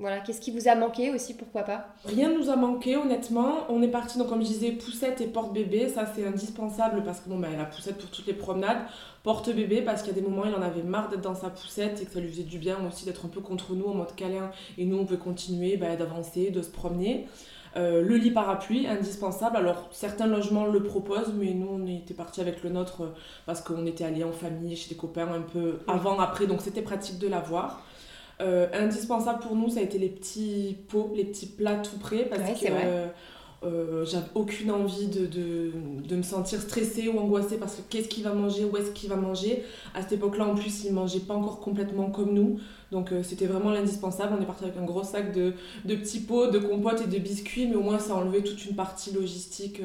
Voilà, 0.00 0.20
qu'est-ce 0.20 0.40
qui 0.40 0.52
vous 0.52 0.68
a 0.68 0.76
manqué 0.76 1.10
aussi, 1.10 1.34
pourquoi 1.34 1.62
pas? 1.62 1.88
Rien 2.04 2.28
ne 2.28 2.38
nous 2.38 2.50
a 2.50 2.56
manqué, 2.56 2.96
honnêtement. 2.96 3.66
On 3.68 3.82
est 3.82 3.88
parti, 3.88 4.16
donc 4.16 4.28
comme 4.28 4.42
je 4.42 4.46
disais, 4.46 4.70
poussette 4.70 5.20
et 5.20 5.26
porte-bébé. 5.26 5.88
Ça, 5.88 6.06
c'est 6.14 6.24
indispensable 6.24 7.02
parce 7.02 7.18
que 7.18 7.28
bon, 7.28 7.36
bah, 7.36 7.48
la 7.56 7.64
poussette 7.64 7.98
pour 7.98 8.08
toutes 8.08 8.28
les 8.28 8.32
promenades. 8.32 8.78
Porte-bébé 9.24 9.82
parce 9.82 10.02
qu'il 10.02 10.14
y 10.14 10.16
a 10.16 10.20
des 10.20 10.26
moments, 10.26 10.44
il 10.44 10.54
en 10.54 10.62
avait 10.62 10.84
marre 10.84 11.08
d'être 11.08 11.22
dans 11.22 11.34
sa 11.34 11.50
poussette 11.50 12.00
et 12.00 12.04
que 12.04 12.12
ça 12.12 12.20
lui 12.20 12.28
faisait 12.28 12.44
du 12.44 12.58
bien 12.58 12.76
aussi 12.86 13.06
d'être 13.06 13.26
un 13.26 13.28
peu 13.28 13.40
contre 13.40 13.74
nous 13.74 13.86
en 13.86 13.94
mode 13.94 14.14
câlin. 14.14 14.52
Et 14.78 14.84
nous, 14.84 14.98
on 14.98 15.04
peut 15.04 15.16
continuer 15.16 15.76
bah, 15.76 15.96
d'avancer, 15.96 16.50
de 16.50 16.62
se 16.62 16.70
promener. 16.70 17.26
Euh, 17.76 18.00
le 18.00 18.16
lit 18.18 18.30
parapluie, 18.30 18.86
indispensable. 18.86 19.56
Alors, 19.56 19.88
certains 19.90 20.28
logements 20.28 20.66
le 20.66 20.80
proposent, 20.80 21.34
mais 21.36 21.54
nous, 21.54 21.70
on 21.72 21.86
était 21.88 22.14
parti 22.14 22.40
avec 22.40 22.62
le 22.62 22.70
nôtre 22.70 23.12
parce 23.46 23.62
qu'on 23.62 23.84
était 23.84 24.04
allé 24.04 24.22
en 24.22 24.32
famille, 24.32 24.76
chez 24.76 24.90
des 24.90 24.96
copains 24.96 25.26
un 25.26 25.40
peu 25.40 25.80
avant, 25.88 26.20
après, 26.20 26.46
donc 26.46 26.60
c'était 26.60 26.82
pratique 26.82 27.18
de 27.18 27.26
l'avoir. 27.26 27.82
Euh, 28.40 28.68
indispensable 28.72 29.40
pour 29.40 29.56
nous, 29.56 29.68
ça 29.68 29.80
a 29.80 29.82
été 29.82 29.98
les 29.98 30.08
petits 30.08 30.76
pots, 30.88 31.12
les 31.16 31.24
petits 31.24 31.46
plats 31.46 31.76
tout 31.76 31.98
prêts 31.98 32.24
parce 32.30 32.60
que 32.60 32.66
euh, 33.64 34.04
j'avais 34.04 34.28
aucune 34.36 34.70
envie 34.70 35.08
de, 35.08 35.26
de, 35.26 35.72
de, 36.06 36.16
me 36.16 36.22
sentir 36.22 36.60
stressée 36.60 37.08
ou 37.08 37.18
angoissée 37.18 37.56
parce 37.56 37.74
que 37.74 37.82
qu'est-ce 37.90 38.08
qu'il 38.08 38.22
va 38.22 38.32
manger, 38.32 38.64
où 38.64 38.76
est-ce 38.76 38.92
qu'il 38.92 39.10
va 39.10 39.16
manger. 39.16 39.64
À 39.94 40.02
cette 40.02 40.12
époque-là, 40.12 40.46
en 40.46 40.54
plus, 40.54 40.84
il 40.84 40.92
mangeait 40.92 41.18
pas 41.18 41.34
encore 41.34 41.58
complètement 41.58 42.10
comme 42.10 42.32
nous. 42.32 42.60
Donc 42.92 43.10
euh, 43.10 43.24
c'était 43.24 43.46
vraiment 43.46 43.70
l'indispensable. 43.70 44.36
On 44.38 44.40
est 44.40 44.46
parti 44.46 44.62
avec 44.62 44.76
un 44.76 44.84
gros 44.84 45.02
sac 45.02 45.32
de, 45.32 45.54
de 45.84 45.94
petits 45.96 46.20
pots, 46.20 46.46
de 46.46 46.60
compotes 46.60 47.02
et 47.02 47.08
de 47.08 47.18
biscuits, 47.18 47.66
mais 47.66 47.74
au 47.74 47.82
moins 47.82 47.98
ça 47.98 48.14
enlevait 48.14 48.42
toute 48.42 48.64
une 48.64 48.76
partie 48.76 49.12
logistique 49.12 49.82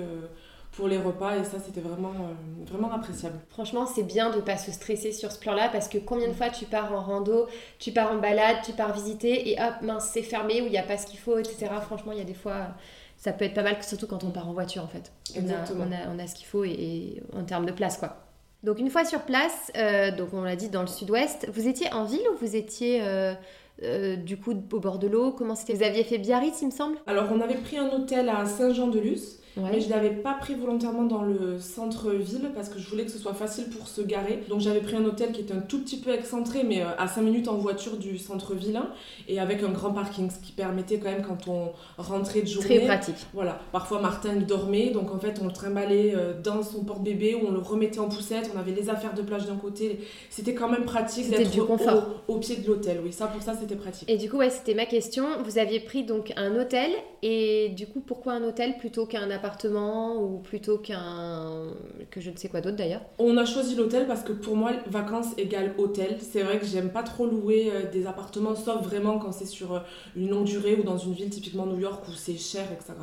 pour 0.73 0.87
les 0.87 0.97
repas 0.97 1.37
et 1.37 1.43
ça 1.43 1.57
c'était 1.63 1.81
vraiment, 1.81 2.09
euh, 2.09 2.65
vraiment 2.65 2.91
appréciable. 2.91 3.39
Franchement 3.49 3.85
c'est 3.85 4.03
bien 4.03 4.31
de 4.31 4.41
pas 4.41 4.57
se 4.57 4.71
stresser 4.71 5.11
sur 5.11 5.31
ce 5.31 5.39
plan 5.39 5.53
là 5.53 5.69
parce 5.71 5.87
que 5.87 5.97
combien 5.97 6.27
de 6.27 6.33
fois 6.33 6.49
tu 6.49 6.65
pars 6.65 6.91
en 6.91 7.01
rando, 7.01 7.47
tu 7.79 7.91
pars 7.91 8.11
en 8.11 8.17
balade, 8.17 8.57
tu 8.65 8.73
pars 8.73 8.93
visiter 8.93 9.51
et 9.51 9.61
hop 9.61 9.81
mince 9.81 10.09
c'est 10.11 10.23
fermé 10.23 10.61
ou 10.61 10.65
il 10.65 10.71
n'y 10.71 10.77
a 10.77 10.83
pas 10.83 10.97
ce 10.97 11.05
qu'il 11.05 11.19
faut 11.19 11.37
etc. 11.37 11.67
Franchement 11.81 12.11
il 12.11 12.17
y 12.17 12.21
a 12.21 12.25
des 12.25 12.33
fois 12.33 12.69
ça 13.17 13.31
peut 13.31 13.45
être 13.45 13.53
pas 13.53 13.63
mal 13.63 13.77
surtout 13.81 14.07
quand 14.07 14.23
on 14.23 14.31
part 14.31 14.49
en 14.49 14.53
voiture 14.53 14.83
en 14.83 14.87
fait. 14.87 15.11
Exactement. 15.35 15.85
On 15.87 15.91
a, 15.91 16.15
on 16.15 16.19
a, 16.19 16.27
ce 16.27 16.35
qu'il 16.35 16.47
faut 16.47 16.63
et, 16.63 17.21
en 17.33 17.43
termes 17.43 17.65
de 17.65 17.71
place 17.71 17.97
quoi. 17.97 18.17
Donc 18.63 18.79
une 18.79 18.89
fois 18.89 19.05
sur 19.05 19.21
place, 19.21 19.71
euh, 19.77 20.11
donc 20.11 20.29
on 20.33 20.41
l'a 20.41 20.55
dit 20.55 20.69
dans 20.69 20.81
le 20.81 20.87
sud-ouest, 20.87 21.47
vous 21.53 21.67
étiez 21.67 21.91
en 21.93 22.05
ville 22.05 22.25
ou 22.33 22.37
vous 22.37 22.55
étiez 22.55 23.01
euh, 23.01 24.15
du 24.15 24.37
coup 24.37 24.53
au 24.71 24.79
bord 24.79 24.99
de 24.99 25.07
l'eau? 25.07 25.31
Comment 25.31 25.55
c'était? 25.55 25.73
Vous 25.73 25.83
aviez 25.83 26.03
fait 26.03 26.17
Biarritz 26.17 26.61
il 26.61 26.67
me 26.67 26.71
semble? 26.71 26.97
Alors 27.05 27.25
on 27.31 27.41
avait 27.41 27.57
pris 27.57 27.77
un 27.77 27.89
hôtel 27.89 28.29
à 28.29 28.45
Saint-Jean-de-Luz. 28.45 29.42
Mais 29.57 29.79
je 29.79 29.87
ne 29.87 29.91
l'avais 29.91 30.09
pas 30.09 30.33
pris 30.33 30.55
volontairement 30.55 31.03
dans 31.03 31.21
le 31.21 31.59
centre-ville 31.59 32.51
parce 32.55 32.69
que 32.69 32.79
je 32.79 32.89
voulais 32.89 33.05
que 33.05 33.11
ce 33.11 33.19
soit 33.19 33.33
facile 33.33 33.65
pour 33.65 33.87
se 33.87 34.01
garer. 34.01 34.43
Donc 34.49 34.61
j'avais 34.61 34.79
pris 34.79 34.95
un 34.95 35.05
hôtel 35.05 35.31
qui 35.31 35.41
était 35.41 35.53
un 35.53 35.61
tout 35.61 35.79
petit 35.79 35.97
peu 35.97 36.11
excentré, 36.11 36.63
mais 36.63 36.81
euh, 36.81 36.87
à 36.97 37.07
5 37.07 37.21
minutes 37.21 37.47
en 37.47 37.55
voiture 37.55 37.97
du 37.97 38.17
centre-ville 38.17 38.79
et 39.27 39.39
avec 39.39 39.61
un 39.63 39.69
grand 39.69 39.91
parking, 39.91 40.29
ce 40.29 40.39
qui 40.39 40.51
permettait 40.51 40.97
quand 40.97 41.11
même 41.11 41.23
quand 41.23 41.47
on 41.47 41.71
rentrait 42.01 42.41
de 42.41 42.47
journée. 42.47 42.77
Très 42.79 42.85
pratique. 42.85 43.27
Voilà. 43.33 43.59
Parfois 43.71 44.01
Martin 44.01 44.35
dormait, 44.37 44.89
donc 44.89 45.13
en 45.13 45.19
fait 45.19 45.39
on 45.41 45.45
le 45.45 45.53
trimballait 45.53 46.13
euh, 46.15 46.33
dans 46.41 46.63
son 46.63 46.83
porte-bébé 46.83 47.35
ou 47.35 47.47
on 47.47 47.51
le 47.51 47.59
remettait 47.59 47.99
en 47.99 48.09
poussette. 48.09 48.49
On 48.55 48.59
avait 48.59 48.71
les 48.71 48.89
affaires 48.89 49.13
de 49.13 49.21
plage 49.21 49.45
d'un 49.45 49.57
côté. 49.57 49.99
C'était 50.29 50.55
quand 50.55 50.69
même 50.69 50.85
pratique 50.85 51.29
d'être 51.29 51.57
au, 51.59 52.33
au, 52.33 52.37
pied 52.37 52.55
de 52.55 52.67
l'hôtel. 52.67 53.01
Oui, 53.03 53.13
ça 53.13 53.27
pour 53.27 53.41
ça 53.41 53.53
c'était 53.59 53.75
pratique. 53.75 54.09
Et 54.09 54.17
du 54.17 54.29
coup, 54.29 54.37
ouais, 54.37 54.49
c'était 54.49 54.73
ma 54.73 54.85
question. 54.85 55.25
Vous 55.43 55.59
aviez 55.59 55.79
pris 55.79 56.03
donc 56.03 56.33
un 56.37 56.55
hôtel 56.59 56.91
et 57.21 57.69
du 57.69 57.87
coup, 57.87 58.01
pourquoi 58.01 58.33
un 58.33 58.43
hôtel 58.43 58.77
plutôt 58.77 59.05
qu'un 59.05 59.29
appartement 59.29 59.42
appartement 59.43 60.15
ou 60.15 60.37
plutôt 60.37 60.77
qu'un 60.77 61.65
que 62.11 62.21
je 62.21 62.29
ne 62.29 62.37
sais 62.37 62.47
quoi 62.47 62.61
d'autre 62.61 62.77
d'ailleurs 62.77 63.01
On 63.19 63.35
a 63.35 63.43
choisi 63.43 63.75
l'hôtel 63.75 64.07
parce 64.07 64.21
que 64.21 64.31
pour 64.31 64.55
moi 64.55 64.71
vacances 64.87 65.33
égale 65.37 65.73
hôtel. 65.77 66.17
C'est 66.21 66.43
vrai 66.43 66.59
que 66.59 66.65
j'aime 66.65 66.89
pas 66.89 67.03
trop 67.03 67.27
louer 67.27 67.69
euh, 67.71 67.91
des 67.91 68.07
appartements 68.07 68.55
sauf 68.55 68.81
vraiment 68.83 69.19
quand 69.19 69.33
c'est 69.33 69.45
sur 69.45 69.73
euh, 69.73 69.79
une 70.15 70.29
longue 70.29 70.45
durée 70.45 70.75
ou 70.75 70.83
dans 70.83 70.97
une 70.97 71.13
ville 71.13 71.29
typiquement 71.29 71.65
New 71.65 71.79
York 71.79 72.07
où 72.07 72.13
c'est 72.13 72.37
cher 72.37 72.63
et 72.71 72.77
que 72.77 72.83
ça 72.83 72.93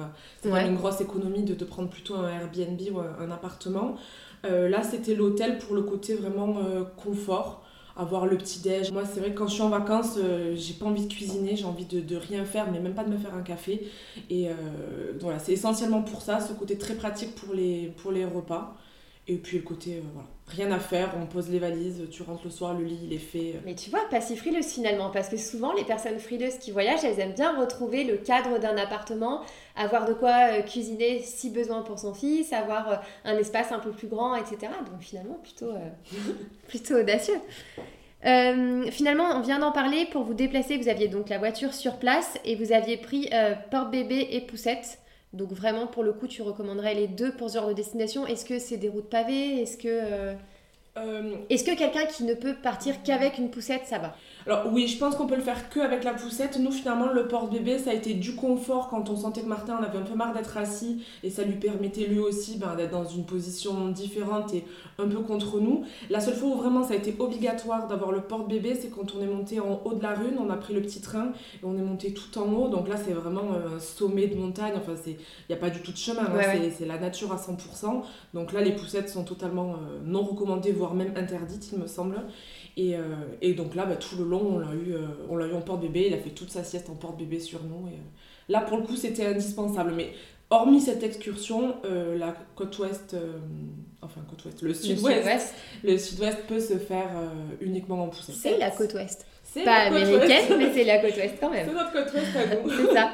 c'est 0.42 0.48
une 0.48 0.76
grosse 0.76 1.00
économie 1.02 1.42
de 1.42 1.54
te 1.54 1.64
prendre 1.64 1.90
plutôt 1.90 2.14
un 2.14 2.28
Airbnb 2.28 2.80
ou 2.92 3.00
un 3.00 3.30
appartement. 3.30 3.96
là 4.44 4.82
c'était 4.82 5.14
l'hôtel 5.14 5.58
pour 5.58 5.74
le 5.74 5.82
côté 5.82 6.14
vraiment 6.14 6.56
confort 6.96 7.62
avoir 8.00 8.26
le 8.26 8.36
petit 8.36 8.60
déj. 8.60 8.90
Moi, 8.90 9.02
c'est 9.04 9.20
vrai 9.20 9.32
que 9.32 9.38
quand 9.38 9.46
je 9.46 9.54
suis 9.54 9.62
en 9.62 9.68
vacances, 9.68 10.14
euh, 10.16 10.54
j'ai 10.56 10.74
pas 10.74 10.86
envie 10.86 11.06
de 11.06 11.12
cuisiner, 11.12 11.56
j'ai 11.56 11.64
envie 11.64 11.84
de, 11.84 12.00
de, 12.00 12.16
rien 12.16 12.44
faire, 12.44 12.70
mais 12.70 12.80
même 12.80 12.94
pas 12.94 13.04
de 13.04 13.10
me 13.10 13.18
faire 13.18 13.34
un 13.34 13.42
café. 13.42 13.88
Et 14.28 14.48
euh, 14.48 14.52
voilà, 15.20 15.38
c'est 15.38 15.52
essentiellement 15.52 16.02
pour 16.02 16.22
ça, 16.22 16.40
ce 16.40 16.52
côté 16.52 16.78
très 16.78 16.94
pratique 16.94 17.34
pour 17.34 17.54
les 17.54 18.24
repas. 18.24 18.76
Et 19.28 19.36
puis 19.36 19.58
le 19.58 19.62
côté, 19.62 19.96
euh, 19.96 20.00
voilà, 20.12 20.28
rien 20.48 20.72
à 20.72 20.80
faire, 20.80 21.14
on 21.20 21.26
pose 21.26 21.50
les 21.50 21.58
valises, 21.58 22.08
tu 22.10 22.22
rentres 22.22 22.44
le 22.44 22.50
soir, 22.50 22.74
le 22.74 22.84
lit 22.84 22.98
il 23.04 23.12
est 23.12 23.18
fait. 23.18 23.60
Mais 23.64 23.74
tu 23.74 23.90
vois, 23.90 24.00
pas 24.10 24.20
si 24.20 24.36
frileuse 24.36 24.66
finalement, 24.66 25.10
parce 25.10 25.28
que 25.28 25.36
souvent 25.36 25.72
les 25.72 25.84
personnes 25.84 26.18
frileuses 26.18 26.58
qui 26.58 26.72
voyagent, 26.72 27.04
elles 27.04 27.20
aiment 27.20 27.34
bien 27.34 27.56
retrouver 27.58 28.04
le 28.04 28.16
cadre 28.16 28.58
d'un 28.58 28.76
appartement, 28.76 29.42
avoir 29.76 30.06
de 30.06 30.14
quoi 30.14 30.62
cuisiner 30.62 31.20
si 31.22 31.50
besoin 31.50 31.82
pour 31.82 31.98
son 31.98 32.14
fils, 32.14 32.52
avoir 32.52 33.02
un 33.24 33.36
espace 33.36 33.70
un 33.72 33.78
peu 33.78 33.90
plus 33.90 34.08
grand, 34.08 34.34
etc. 34.34 34.72
Donc 34.90 35.00
finalement, 35.00 35.38
plutôt, 35.42 35.72
plutôt 36.68 36.94
audacieux. 36.94 37.40
finalement, 38.22 39.36
on 39.36 39.40
vient 39.42 39.60
d'en 39.60 39.70
parler, 39.70 40.06
pour 40.10 40.24
vous 40.24 40.34
déplacer, 40.34 40.76
vous 40.76 40.88
aviez 40.88 41.08
donc 41.08 41.28
la 41.28 41.38
voiture 41.38 41.74
sur 41.74 41.98
place 41.98 42.38
et 42.44 42.56
vous 42.56 42.72
aviez 42.72 42.96
pris 42.96 43.30
porte-bébé 43.70 44.28
et 44.32 44.40
poussette. 44.40 44.99
Donc 45.32 45.52
vraiment, 45.52 45.86
pour 45.86 46.02
le 46.02 46.12
coup, 46.12 46.26
tu 46.26 46.42
recommanderais 46.42 46.94
les 46.94 47.06
deux 47.08 47.32
pour 47.32 47.50
ce 47.50 47.54
genre 47.58 47.68
de 47.68 47.72
destination. 47.72 48.26
Est-ce 48.26 48.44
que 48.44 48.58
c'est 48.58 48.76
des 48.76 48.88
routes 48.88 49.08
pavées? 49.08 49.62
Est-ce 49.62 49.76
que... 49.76 50.34
Euh, 50.96 51.36
Est-ce 51.48 51.62
que 51.62 51.76
quelqu'un 51.76 52.06
qui 52.06 52.24
ne 52.24 52.34
peut 52.34 52.54
partir 52.60 53.02
qu'avec 53.04 53.38
une 53.38 53.48
poussette, 53.48 53.82
ça 53.86 53.98
va 53.98 54.16
Alors 54.44 54.72
oui, 54.72 54.88
je 54.88 54.98
pense 54.98 55.14
qu'on 55.14 55.28
peut 55.28 55.36
le 55.36 55.42
faire 55.42 55.70
que 55.70 55.78
avec 55.78 56.02
la 56.02 56.12
poussette. 56.14 56.58
Nous, 56.58 56.72
finalement, 56.72 57.12
le 57.12 57.28
porte-bébé, 57.28 57.78
ça 57.78 57.90
a 57.90 57.94
été 57.94 58.14
du 58.14 58.34
confort 58.34 58.88
quand 58.88 59.08
on 59.08 59.16
sentait 59.16 59.42
que 59.42 59.46
Martin 59.46 59.76
en 59.76 59.82
avait 59.84 59.98
un 59.98 60.02
peu 60.02 60.16
marre 60.16 60.34
d'être 60.34 60.56
assis 60.56 61.04
et 61.22 61.30
ça 61.30 61.44
lui 61.44 61.54
permettait 61.54 62.06
lui 62.06 62.18
aussi 62.18 62.58
ben, 62.58 62.74
d'être 62.74 62.90
dans 62.90 63.04
une 63.04 63.24
position 63.24 63.88
différente 63.88 64.52
et 64.52 64.64
un 64.98 65.06
peu 65.06 65.20
contre 65.20 65.60
nous. 65.60 65.84
La 66.10 66.18
seule 66.18 66.34
fois 66.34 66.48
où 66.48 66.54
vraiment 66.56 66.82
ça 66.82 66.94
a 66.94 66.96
été 66.96 67.14
obligatoire 67.20 67.86
d'avoir 67.86 68.10
le 68.10 68.22
porte-bébé, 68.22 68.74
c'est 68.74 68.88
quand 68.88 69.14
on 69.16 69.22
est 69.22 69.28
monté 69.28 69.60
en 69.60 69.80
haut 69.84 69.94
de 69.94 70.02
la 70.02 70.14
rune, 70.14 70.38
on 70.40 70.50
a 70.50 70.56
pris 70.56 70.74
le 70.74 70.82
petit 70.82 71.00
train 71.00 71.32
et 71.62 71.64
on 71.64 71.78
est 71.78 71.82
monté 71.82 72.12
tout 72.12 72.36
en 72.36 72.52
haut. 72.52 72.68
Donc 72.68 72.88
là, 72.88 72.96
c'est 72.96 73.12
vraiment 73.12 73.52
euh, 73.54 73.76
un 73.76 73.80
sommet 73.80 74.26
de 74.26 74.34
montagne. 74.34 74.72
Enfin, 74.76 75.00
il 75.06 75.16
n'y 75.48 75.54
a 75.54 75.58
pas 75.58 75.70
du 75.70 75.82
tout 75.82 75.92
de 75.92 75.96
chemin, 75.96 76.22
hein. 76.22 76.70
c'est 76.76 76.86
la 76.86 76.98
nature 76.98 77.32
à 77.32 77.36
100%. 77.36 78.02
Donc 78.34 78.52
là, 78.52 78.60
les 78.60 78.72
poussettes 78.72 79.08
sont 79.08 79.22
totalement 79.22 79.74
euh, 79.74 80.00
non 80.04 80.24
recommandées 80.24 80.72
voire 80.80 80.94
même 80.94 81.12
interdite, 81.16 81.70
il 81.72 81.78
me 81.78 81.86
semble. 81.86 82.16
Et, 82.76 82.96
euh, 82.96 83.00
et 83.42 83.52
donc 83.54 83.74
là, 83.74 83.84
bah, 83.84 83.96
tout 83.96 84.16
le 84.16 84.24
long, 84.24 84.54
on 84.54 84.58
l'a 84.58 84.72
eu, 84.72 84.94
euh, 84.94 85.06
on 85.28 85.36
l'a 85.36 85.46
eu 85.46 85.52
en 85.54 85.60
porte-bébé. 85.60 86.06
Il 86.08 86.14
a 86.14 86.18
fait 86.18 86.30
toute 86.30 86.50
sa 86.50 86.64
sieste 86.64 86.88
en 86.88 86.94
porte-bébé 86.94 87.38
sur 87.38 87.62
nous. 87.62 87.88
Et, 87.88 87.92
euh, 87.92 88.02
là, 88.48 88.62
pour 88.62 88.78
le 88.78 88.84
coup, 88.84 88.96
c'était 88.96 89.26
indispensable. 89.26 89.92
Mais 89.94 90.12
hormis 90.48 90.80
cette 90.80 91.02
excursion, 91.02 91.76
la 91.84 92.34
côte 92.56 92.76
ouest, 92.80 93.14
enfin 94.02 94.20
côte 94.28 94.44
ouest, 94.46 94.62
le 94.62 94.74
sud-ouest, 94.74 95.54
le 95.84 95.96
sud-ouest 95.96 96.38
peut 96.48 96.58
se 96.58 96.76
faire 96.76 97.08
uniquement 97.60 98.02
en 98.02 98.08
poussée. 98.08 98.32
C'est 98.32 98.58
la 98.58 98.72
côte 98.72 98.94
ouest. 98.94 99.24
C'est 99.44 99.62
pas 99.62 99.86
américaine, 99.86 100.58
mais 100.58 100.72
c'est 100.72 100.82
la 100.82 100.98
côte 100.98 101.16
ouest 101.16 101.34
quand 101.38 101.50
même. 101.50 101.68
C'est 101.68 101.74
notre 101.74 101.92
côte 101.92 102.12
ouest 102.14 102.36
à 102.36 102.56
nous. 102.64 102.68
c'est 102.68 102.94
ça. 102.94 103.10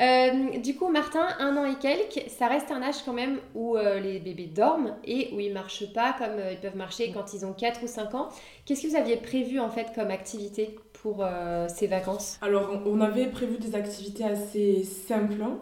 Euh, 0.00 0.58
du 0.58 0.74
coup, 0.74 0.88
Martin, 0.88 1.26
un 1.38 1.56
an 1.56 1.64
et 1.64 1.76
quelques, 1.76 2.28
ça 2.28 2.48
reste 2.48 2.70
un 2.70 2.82
âge 2.82 3.04
quand 3.04 3.12
même 3.12 3.38
où 3.54 3.76
euh, 3.76 4.00
les 4.00 4.18
bébés 4.18 4.46
dorment 4.46 4.96
et 5.04 5.30
où 5.34 5.40
ils 5.40 5.52
marchent 5.52 5.92
pas 5.92 6.14
comme 6.18 6.38
euh, 6.38 6.52
ils 6.52 6.58
peuvent 6.58 6.76
marcher 6.76 7.12
quand 7.12 7.34
ils 7.34 7.44
ont 7.44 7.52
4 7.52 7.82
ou 7.82 7.86
5 7.86 8.14
ans. 8.14 8.28
Qu'est-ce 8.64 8.82
que 8.82 8.88
vous 8.88 8.96
aviez 8.96 9.16
prévu 9.16 9.60
en 9.60 9.68
fait 9.68 9.88
comme 9.94 10.10
activité 10.10 10.76
pour 11.02 11.24
ces 11.66 11.88
vacances? 11.88 12.38
Alors, 12.42 12.80
on 12.86 13.00
avait 13.00 13.26
prévu 13.26 13.58
des 13.58 13.74
activités 13.74 14.22
assez 14.22 14.84
simples. 14.84 15.42
Hein. 15.42 15.58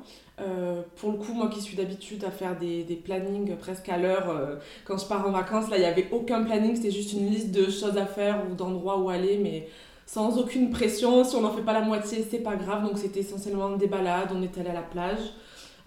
pour 0.96 1.12
le 1.12 1.16
coup, 1.16 1.32
moi 1.32 1.48
qui 1.48 1.62
suis 1.62 1.78
d'habitude 1.78 2.24
à 2.24 2.30
faire 2.30 2.58
des, 2.58 2.84
plannings 3.02 3.56
presque 3.56 3.88
à 3.88 3.96
l'heure, 3.96 4.58
quand 4.84 4.98
je 4.98 5.06
pars 5.06 5.26
en 5.26 5.30
vacances, 5.30 5.70
là, 5.70 5.78
il 5.78 5.80
n'y 5.80 5.86
avait 5.86 6.08
aucun 6.12 6.44
planning, 6.44 6.76
c'était 6.76 6.90
juste 6.90 7.14
une 7.14 7.30
liste 7.30 7.52
de 7.52 7.70
choses 7.70 7.96
à 7.96 8.04
faire 8.04 8.44
ou 8.50 8.54
d'endroits 8.54 8.98
où 8.98 9.08
aller, 9.08 9.38
mais 9.42 9.66
sans 10.12 10.38
aucune 10.38 10.70
pression. 10.70 11.22
Si 11.22 11.36
on 11.36 11.42
n'en 11.42 11.52
fait 11.52 11.62
pas 11.62 11.72
la 11.72 11.82
moitié, 11.82 12.26
c'est 12.28 12.40
pas 12.40 12.56
grave. 12.56 12.82
Donc 12.82 12.98
c'était 12.98 13.20
essentiellement 13.20 13.76
des 13.76 13.86
balades. 13.86 14.30
On 14.34 14.42
est 14.42 14.58
allé 14.58 14.70
à 14.70 14.74
la 14.74 14.82
plage, 14.82 15.20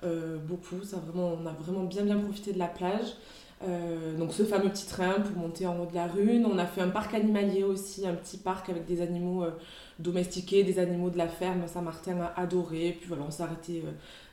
euh, 0.04 0.38
beaucoup. 0.38 0.82
Ça 0.84 0.98
on 1.14 1.46
a 1.46 1.52
vraiment 1.52 1.84
bien 1.84 2.04
bien 2.04 2.18
profité 2.18 2.54
de 2.54 2.60
la 2.60 2.68
plage. 2.68 3.18
Euh, 3.68 4.18
donc 4.18 4.34
ce 4.34 4.44
fameux 4.44 4.70
petit 4.70 4.86
train 4.86 5.14
pour 5.14 5.38
monter 5.42 5.66
en 5.66 5.80
haut 5.80 5.86
de 5.86 5.96
la 5.96 6.08
rune. 6.08 6.46
On 6.52 6.58
a 6.58 6.66
fait 6.66 6.82
un 6.82 6.90
parc 6.90 7.14
animalier 7.14 7.64
aussi, 7.64 8.06
un 8.06 8.14
petit 8.14 8.38
parc 8.38 8.70
avec 8.70 8.86
des 8.86 9.02
animaux 9.02 9.44
euh, 9.44 9.52
domestiqués, 10.00 10.64
des 10.64 10.80
animaux 10.80 11.10
de 11.10 11.18
la 11.18 11.28
ferme. 11.28 11.62
Saint-Martin 11.68 12.18
a 12.22 12.40
adoré. 12.40 12.98
Puis 13.00 13.08
voilà, 13.08 13.24
on 13.28 13.32
s'est 13.32 13.44
arrêté 13.44 13.84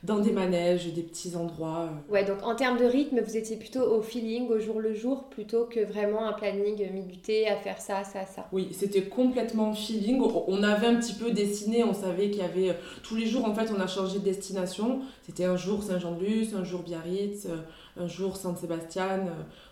dans 0.03 0.19
des 0.19 0.31
manèges, 0.31 0.91
des 0.93 1.03
petits 1.03 1.35
endroits. 1.35 1.87
Euh. 1.87 2.11
Ouais, 2.11 2.25
donc 2.25 2.43
en 2.43 2.55
termes 2.55 2.77
de 2.77 2.85
rythme, 2.85 3.21
vous 3.21 3.37
étiez 3.37 3.55
plutôt 3.57 3.81
au 3.81 4.01
feeling, 4.01 4.49
au 4.49 4.59
jour 4.59 4.79
le 4.79 4.93
jour, 4.95 5.25
plutôt 5.25 5.65
que 5.65 5.79
vraiment 5.79 6.25
un 6.25 6.33
planning 6.33 6.91
minuté 6.91 7.47
à 7.47 7.55
faire 7.55 7.79
ça, 7.79 8.03
ça, 8.03 8.25
ça. 8.25 8.47
Oui, 8.51 8.69
c'était 8.71 9.03
complètement 9.03 9.73
feeling. 9.73 10.21
On 10.47 10.63
avait 10.63 10.87
un 10.87 10.95
petit 10.95 11.13
peu 11.13 11.31
dessiné, 11.31 11.83
on 11.83 11.93
savait 11.93 12.29
qu'il 12.29 12.41
y 12.41 12.45
avait. 12.45 12.69
Euh, 12.69 12.73
tous 13.03 13.15
les 13.15 13.27
jours, 13.27 13.45
en 13.45 13.53
fait, 13.53 13.71
on 13.75 13.79
a 13.79 13.87
changé 13.87 14.19
de 14.19 14.23
destination. 14.23 15.01
C'était 15.23 15.45
un 15.45 15.55
jour 15.55 15.83
Saint-Jean-de-Luz, 15.83 16.55
un 16.55 16.63
jour 16.63 16.81
Biarritz, 16.81 17.45
euh, 17.45 17.57
un 17.99 18.07
jour 18.07 18.35
Saint-Sébastien. 18.37 19.21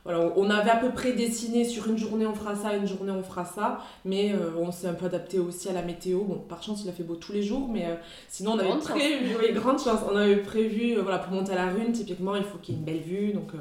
Voilà, 0.03 0.31
on 0.35 0.49
avait 0.49 0.71
à 0.71 0.77
peu 0.77 0.91
près 0.91 1.13
dessiné 1.13 1.65
sur 1.65 1.87
une 1.87 1.97
journée 1.97 2.25
on 2.25 2.33
fera 2.33 2.55
ça, 2.55 2.75
une 2.75 2.87
journée 2.87 3.11
on 3.11 3.23
fera 3.23 3.45
ça, 3.45 3.79
mais 4.05 4.33
on 4.57 4.71
s'est 4.71 4.87
un 4.87 4.93
peu 4.93 5.05
adapté 5.05 5.39
aussi 5.39 5.69
à 5.69 5.73
la 5.73 5.81
météo. 5.81 6.23
Bon, 6.23 6.35
par 6.35 6.63
chance, 6.63 6.81
il 6.83 6.89
a 6.89 6.93
fait 6.93 7.03
beau 7.03 7.15
tous 7.15 7.33
les 7.33 7.43
jours, 7.43 7.67
mais 7.71 7.85
sinon 8.29 8.51
on 8.51 8.59
avait 8.59 8.69
oui, 9.39 9.53
grande 9.53 9.79
chance 9.79 10.03
avait 10.19 10.37
prévu, 10.37 10.97
euh, 10.97 11.01
voilà, 11.01 11.19
pour 11.19 11.33
monter 11.33 11.53
à 11.53 11.55
la 11.55 11.71
rune, 11.71 11.91
typiquement, 11.91 12.35
il 12.35 12.43
faut 12.43 12.57
qu'il 12.57 12.75
y 12.75 12.77
ait 12.77 12.79
une 12.79 12.85
belle 12.85 13.01
vue. 13.01 13.33
Donc, 13.33 13.53
euh, 13.53 13.57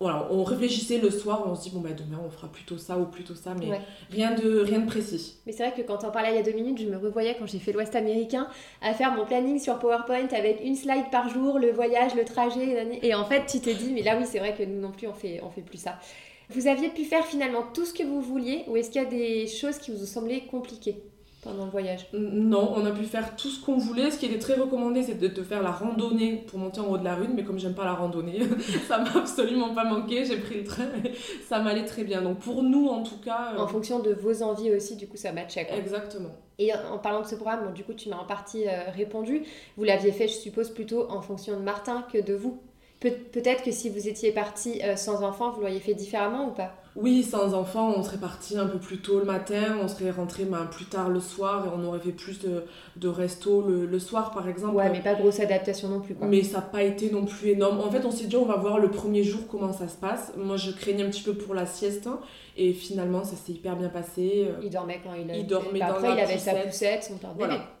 voilà, 0.00 0.28
on 0.30 0.44
réfléchissait 0.44 0.98
le 0.98 1.10
soir, 1.10 1.44
on 1.46 1.54
se 1.54 1.64
dit, 1.64 1.70
bon, 1.70 1.80
bah, 1.80 1.90
demain, 1.96 2.20
on 2.24 2.30
fera 2.30 2.48
plutôt 2.48 2.78
ça 2.78 2.98
ou 2.98 3.06
plutôt 3.06 3.34
ça, 3.34 3.54
mais 3.58 3.80
rien, 4.10 4.34
de, 4.34 4.60
rien 4.60 4.80
de 4.80 4.86
précis. 4.86 5.36
Mais 5.46 5.52
c'est 5.52 5.66
vrai 5.66 5.74
que 5.76 5.86
quand 5.86 6.04
on 6.04 6.10
parlait 6.10 6.30
il 6.32 6.36
y 6.36 6.38
a 6.38 6.42
deux 6.42 6.52
minutes, 6.52 6.78
je 6.80 6.86
me 6.86 6.96
revoyais 6.96 7.36
quand 7.38 7.46
j'ai 7.46 7.58
fait 7.58 7.72
l'Ouest 7.72 7.94
américain 7.94 8.48
à 8.82 8.94
faire 8.94 9.12
mon 9.12 9.24
planning 9.24 9.58
sur 9.58 9.78
PowerPoint 9.78 10.28
avec 10.36 10.60
une 10.62 10.76
slide 10.76 11.10
par 11.10 11.28
jour, 11.28 11.58
le 11.58 11.70
voyage, 11.72 12.14
le 12.14 12.24
trajet. 12.24 12.98
Et 13.02 13.14
en 13.14 13.24
fait, 13.24 13.46
tu 13.46 13.60
t'es 13.60 13.74
dit, 13.74 13.92
mais 13.92 14.02
là, 14.02 14.16
oui, 14.18 14.24
c'est 14.26 14.38
vrai 14.38 14.54
que 14.54 14.62
nous 14.62 14.80
non 14.80 14.92
plus, 14.92 15.06
on 15.06 15.14
fait, 15.14 15.40
on 15.42 15.50
fait 15.50 15.62
plus 15.62 15.78
ça. 15.78 15.98
Vous 16.50 16.68
aviez 16.68 16.90
pu 16.90 17.04
faire 17.04 17.24
finalement 17.24 17.64
tout 17.74 17.84
ce 17.84 17.92
que 17.92 18.04
vous 18.04 18.20
vouliez 18.20 18.64
ou 18.68 18.76
est-ce 18.76 18.90
qu'il 18.90 19.02
y 19.02 19.04
a 19.04 19.08
des 19.08 19.46
choses 19.48 19.78
qui 19.78 19.90
vous 19.90 20.02
ont 20.02 20.06
semblé 20.06 20.42
compliquées? 20.42 21.02
Pendant 21.46 21.64
le 21.64 21.70
voyage? 21.70 22.06
Non, 22.12 22.72
on 22.76 22.84
a 22.84 22.90
pu 22.90 23.04
faire 23.04 23.36
tout 23.36 23.48
ce 23.48 23.64
qu'on 23.64 23.78
voulait. 23.78 24.10
Ce 24.10 24.18
qui 24.18 24.26
était 24.26 24.38
très 24.38 24.54
recommandé, 24.54 25.02
c'est 25.02 25.14
de 25.14 25.28
te 25.28 25.42
faire 25.42 25.62
la 25.62 25.70
randonnée 25.70 26.44
pour 26.46 26.58
monter 26.58 26.80
en 26.80 26.88
haut 26.88 26.98
de 26.98 27.04
la 27.04 27.14
rune. 27.14 27.32
Mais 27.34 27.44
comme 27.44 27.58
j'aime 27.58 27.74
pas 27.74 27.84
la 27.84 27.94
randonnée, 27.94 28.40
ça 28.88 28.98
m'a 28.98 29.16
absolument 29.16 29.74
pas 29.74 29.84
manqué. 29.84 30.24
J'ai 30.24 30.38
pris 30.38 30.58
le 30.58 30.64
train 30.64 30.88
et 31.04 31.12
ça 31.48 31.60
m'allait 31.60 31.84
très 31.84 32.04
bien. 32.04 32.22
Donc 32.22 32.38
pour 32.38 32.62
nous, 32.62 32.88
en 32.88 33.02
tout 33.02 33.18
cas. 33.18 33.52
En 33.56 33.64
euh, 33.64 33.66
fonction 33.66 34.00
de 34.00 34.12
vos 34.12 34.42
envies 34.42 34.72
aussi, 34.74 34.96
du 34.96 35.06
coup, 35.06 35.16
ça 35.16 35.32
matchait. 35.32 35.66
Exactement. 35.76 36.30
Et 36.58 36.72
en 36.72 36.98
parlant 36.98 37.20
de 37.20 37.26
ce 37.26 37.34
programme, 37.34 37.72
du 37.74 37.84
coup, 37.84 37.92
tu 37.92 38.08
m'as 38.08 38.16
en 38.16 38.24
partie 38.24 38.66
euh, 38.66 38.90
répondu. 38.94 39.42
Vous 39.76 39.84
l'aviez 39.84 40.12
fait, 40.12 40.28
je 40.28 40.34
suppose, 40.34 40.70
plutôt 40.70 41.10
en 41.10 41.20
fonction 41.20 41.56
de 41.56 41.62
Martin 41.62 42.04
que 42.12 42.18
de 42.18 42.34
vous? 42.34 42.60
Peut-être 43.00 43.62
que 43.62 43.72
si 43.72 43.90
vous 43.90 44.08
étiez 44.08 44.32
parti 44.32 44.80
euh, 44.82 44.96
sans 44.96 45.22
enfant, 45.22 45.50
vous 45.52 45.60
l'auriez 45.60 45.80
fait 45.80 45.94
différemment 45.94 46.48
ou 46.48 46.52
pas? 46.52 46.72
Oui, 46.96 47.22
sans 47.22 47.52
enfant, 47.52 47.92
on 47.94 48.02
serait 48.02 48.16
parti 48.16 48.56
un 48.56 48.66
peu 48.66 48.78
plus 48.78 48.98
tôt 48.98 49.18
le 49.18 49.26
matin, 49.26 49.76
on 49.82 49.86
serait 49.86 50.10
rentré 50.10 50.44
ben, 50.44 50.64
plus 50.64 50.86
tard 50.86 51.10
le 51.10 51.20
soir 51.20 51.66
et 51.66 51.68
on 51.76 51.84
aurait 51.84 52.00
fait 52.00 52.12
plus 52.12 52.40
de, 52.40 52.64
de 52.96 53.08
resto 53.08 53.60
le, 53.60 53.98
soir 53.98 54.30
par 54.30 54.48
exemple. 54.48 54.76
Ouais, 54.76 54.88
mais 54.88 55.02
pas 55.02 55.14
grosse 55.14 55.40
adaptation 55.40 55.88
non 55.88 56.00
plus. 56.00 56.14
Quoi. 56.14 56.26
Mais 56.26 56.42
ça 56.42 56.58
n'a 56.58 56.62
pas 56.62 56.82
été 56.82 57.10
non 57.10 57.26
plus 57.26 57.50
énorme. 57.50 57.80
En 57.80 57.90
fait, 57.90 58.06
on 58.06 58.10
s'est 58.10 58.26
dit 58.26 58.36
on 58.36 58.46
va 58.46 58.56
voir 58.56 58.78
le 58.78 58.90
premier 58.90 59.24
jour 59.24 59.42
comment 59.50 59.74
ça 59.74 59.88
se 59.88 59.96
passe. 59.96 60.32
Moi, 60.38 60.56
je 60.56 60.70
craignais 60.70 61.04
un 61.04 61.10
petit 61.10 61.22
peu 61.22 61.34
pour 61.34 61.54
la 61.54 61.66
sieste 61.66 62.06
hein, 62.06 62.18
et 62.56 62.72
finalement, 62.72 63.24
ça 63.24 63.36
s'est 63.36 63.52
hyper 63.52 63.76
bien 63.76 63.90
passé. 63.90 64.48
Il 64.62 64.70
dormait 64.70 65.00
quand 65.04 65.12
il, 65.12 65.30
il 65.36 65.46
dormait 65.46 65.80
bah, 65.80 65.88
dans 65.88 65.94
Après, 65.96 66.14
il 66.14 66.20
avait 66.20 66.38
sa 66.38 66.54
poussette, 66.54 67.04
son 67.04 67.18
voilà. 67.36 67.75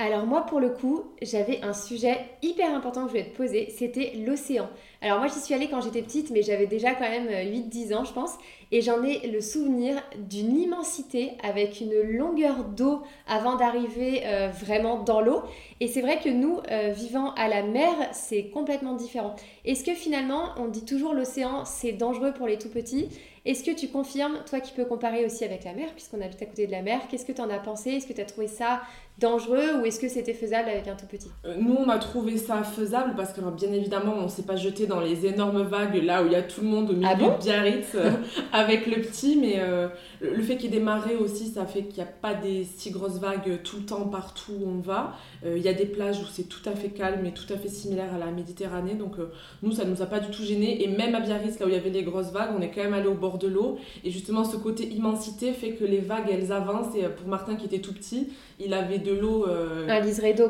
Alors 0.00 0.26
moi 0.26 0.42
pour 0.42 0.60
le 0.60 0.70
coup, 0.70 1.06
j'avais 1.22 1.60
un 1.62 1.72
sujet 1.72 2.18
hyper 2.40 2.72
important 2.72 3.02
que 3.02 3.08
je 3.08 3.18
voulais 3.18 3.30
te 3.30 3.36
poser, 3.36 3.74
c'était 3.76 4.12
l'océan. 4.24 4.70
Alors 5.00 5.18
moi 5.18 5.28
j'y 5.28 5.38
suis 5.38 5.54
allée 5.54 5.68
quand 5.68 5.80
j'étais 5.80 6.02
petite, 6.02 6.30
mais 6.30 6.42
j'avais 6.42 6.66
déjà 6.66 6.92
quand 6.94 7.08
même 7.08 7.28
8-10 7.28 7.94
ans 7.94 8.04
je 8.04 8.12
pense, 8.12 8.32
et 8.72 8.80
j'en 8.80 9.02
ai 9.04 9.28
le 9.28 9.40
souvenir 9.40 10.02
d'une 10.28 10.58
immensité 10.58 11.32
avec 11.42 11.80
une 11.80 11.94
longueur 12.02 12.64
d'eau 12.64 13.02
avant 13.28 13.54
d'arriver 13.56 14.22
euh, 14.26 14.48
vraiment 14.48 15.02
dans 15.02 15.20
l'eau. 15.20 15.42
Et 15.80 15.86
c'est 15.86 16.00
vrai 16.00 16.18
que 16.18 16.28
nous, 16.28 16.58
euh, 16.70 16.90
vivant 16.90 17.32
à 17.34 17.48
la 17.48 17.62
mer, 17.62 17.92
c'est 18.12 18.48
complètement 18.50 18.94
différent. 18.94 19.36
Est-ce 19.64 19.84
que 19.84 19.94
finalement, 19.94 20.50
on 20.56 20.66
dit 20.66 20.84
toujours 20.84 21.14
l'océan, 21.14 21.64
c'est 21.64 21.92
dangereux 21.92 22.32
pour 22.32 22.48
les 22.48 22.58
tout 22.58 22.68
petits? 22.68 23.08
Est-ce 23.44 23.64
que 23.64 23.70
tu 23.70 23.88
confirmes, 23.88 24.40
toi 24.50 24.60
qui 24.60 24.72
peux 24.72 24.84
comparer 24.84 25.24
aussi 25.24 25.44
avec 25.44 25.64
la 25.64 25.72
mer, 25.72 25.88
puisqu'on 25.94 26.20
habite 26.20 26.42
à 26.42 26.46
côté 26.46 26.66
de 26.66 26.72
la 26.72 26.82
mer, 26.82 27.00
qu'est-ce 27.08 27.24
que 27.24 27.32
tu 27.32 27.40
en 27.40 27.48
as 27.48 27.58
pensé? 27.58 27.92
Est-ce 27.92 28.06
que 28.06 28.12
tu 28.12 28.20
as 28.20 28.26
trouvé 28.26 28.46
ça 28.46 28.82
dangereux 29.18 29.80
ou 29.80 29.86
est-ce 29.86 29.98
que 29.98 30.08
c'était 30.08 30.34
faisable 30.34 30.68
avec 30.68 30.86
un 30.86 30.96
tout 30.96 31.06
petit? 31.06 31.30
Euh, 31.46 31.56
Nous, 31.58 31.74
on 31.74 31.88
a 31.88 31.98
trouvé 31.98 32.36
ça 32.36 32.62
faisable 32.62 33.14
parce 33.16 33.32
que 33.32 33.40
bien 33.40 33.72
évidemment, 33.72 34.14
on 34.16 34.28
s'est 34.28 34.42
pas 34.42 34.56
jeté 34.56 34.86
dans 34.88 35.00
les 35.00 35.26
énormes 35.26 35.62
vagues 35.62 36.02
là 36.02 36.22
où 36.22 36.26
il 36.26 36.32
y 36.32 36.36
a 36.36 36.42
tout 36.42 36.62
le 36.62 36.68
monde 36.68 36.90
au 36.90 36.94
milieu 36.94 37.08
ah 37.10 37.14
de 37.14 37.42
Biarritz 37.42 37.94
euh, 37.94 38.10
avec 38.52 38.86
le 38.86 39.00
petit, 39.00 39.36
mais 39.40 39.56
euh, 39.58 39.88
le 40.20 40.42
fait 40.42 40.56
qu'il 40.56 40.70
y 40.70 40.76
ait 40.76 40.78
des 40.78 40.84
marées 40.84 41.16
aussi, 41.16 41.46
ça 41.46 41.66
fait 41.66 41.82
qu'il 41.82 42.02
n'y 42.02 42.08
a 42.08 42.12
pas 42.12 42.34
des 42.34 42.64
si 42.64 42.90
grosses 42.90 43.18
vagues 43.18 43.62
tout 43.62 43.76
le 43.78 43.84
temps 43.84 44.08
partout 44.08 44.52
où 44.60 44.68
on 44.68 44.80
va. 44.80 45.14
Il 45.46 45.62
y 45.62 45.68
a 45.68 45.72
des 45.72 45.86
plages 45.86 46.18
où 46.18 46.26
c'est 46.30 46.48
tout 46.48 46.68
à 46.68 46.72
fait 46.72 46.88
calme 46.88 47.24
et 47.24 47.32
tout 47.32 47.50
à 47.52 47.56
fait 47.56 47.68
similaire 47.68 48.12
à 48.12 48.18
la 48.18 48.32
Méditerranée, 48.32 48.94
donc 48.94 49.14
nous, 49.62 49.72
ça 49.72 49.84
nous 49.84 50.02
a 50.02 50.06
pas 50.06 50.18
du 50.18 50.30
tout 50.30 50.42
gêné. 50.42 50.82
Et 50.82 50.88
même 50.88 51.14
à 51.14 51.20
Biarritz, 51.20 51.58
là 51.60 51.66
où 51.66 51.68
il 51.68 51.74
y 51.74 51.78
avait 51.78 51.90
les 51.90 52.02
grosses 52.02 52.32
vagues, 52.32 52.50
on 52.58 52.60
est 52.60 52.70
quand 52.70 52.82
même 52.82 52.94
allé 52.94 53.06
au 53.06 53.14
bord 53.14 53.38
de 53.38 53.46
l'eau. 53.46 53.78
Et 54.04 54.10
justement, 54.10 54.44
ce 54.44 54.56
côté 54.56 54.88
immensité 54.88 55.52
fait 55.52 55.72
que 55.72 55.84
les 55.84 56.00
vagues, 56.00 56.28
elles 56.30 56.52
avancent. 56.52 56.94
Et 56.96 57.04
pour 57.04 57.28
Martin 57.28 57.54
qui 57.54 57.66
était 57.66 57.78
tout 57.78 57.92
petit, 57.92 58.28
il 58.58 58.74
avait 58.74 58.98
de 58.98 59.12
l'eau 59.12 59.46
euh, 59.46 59.86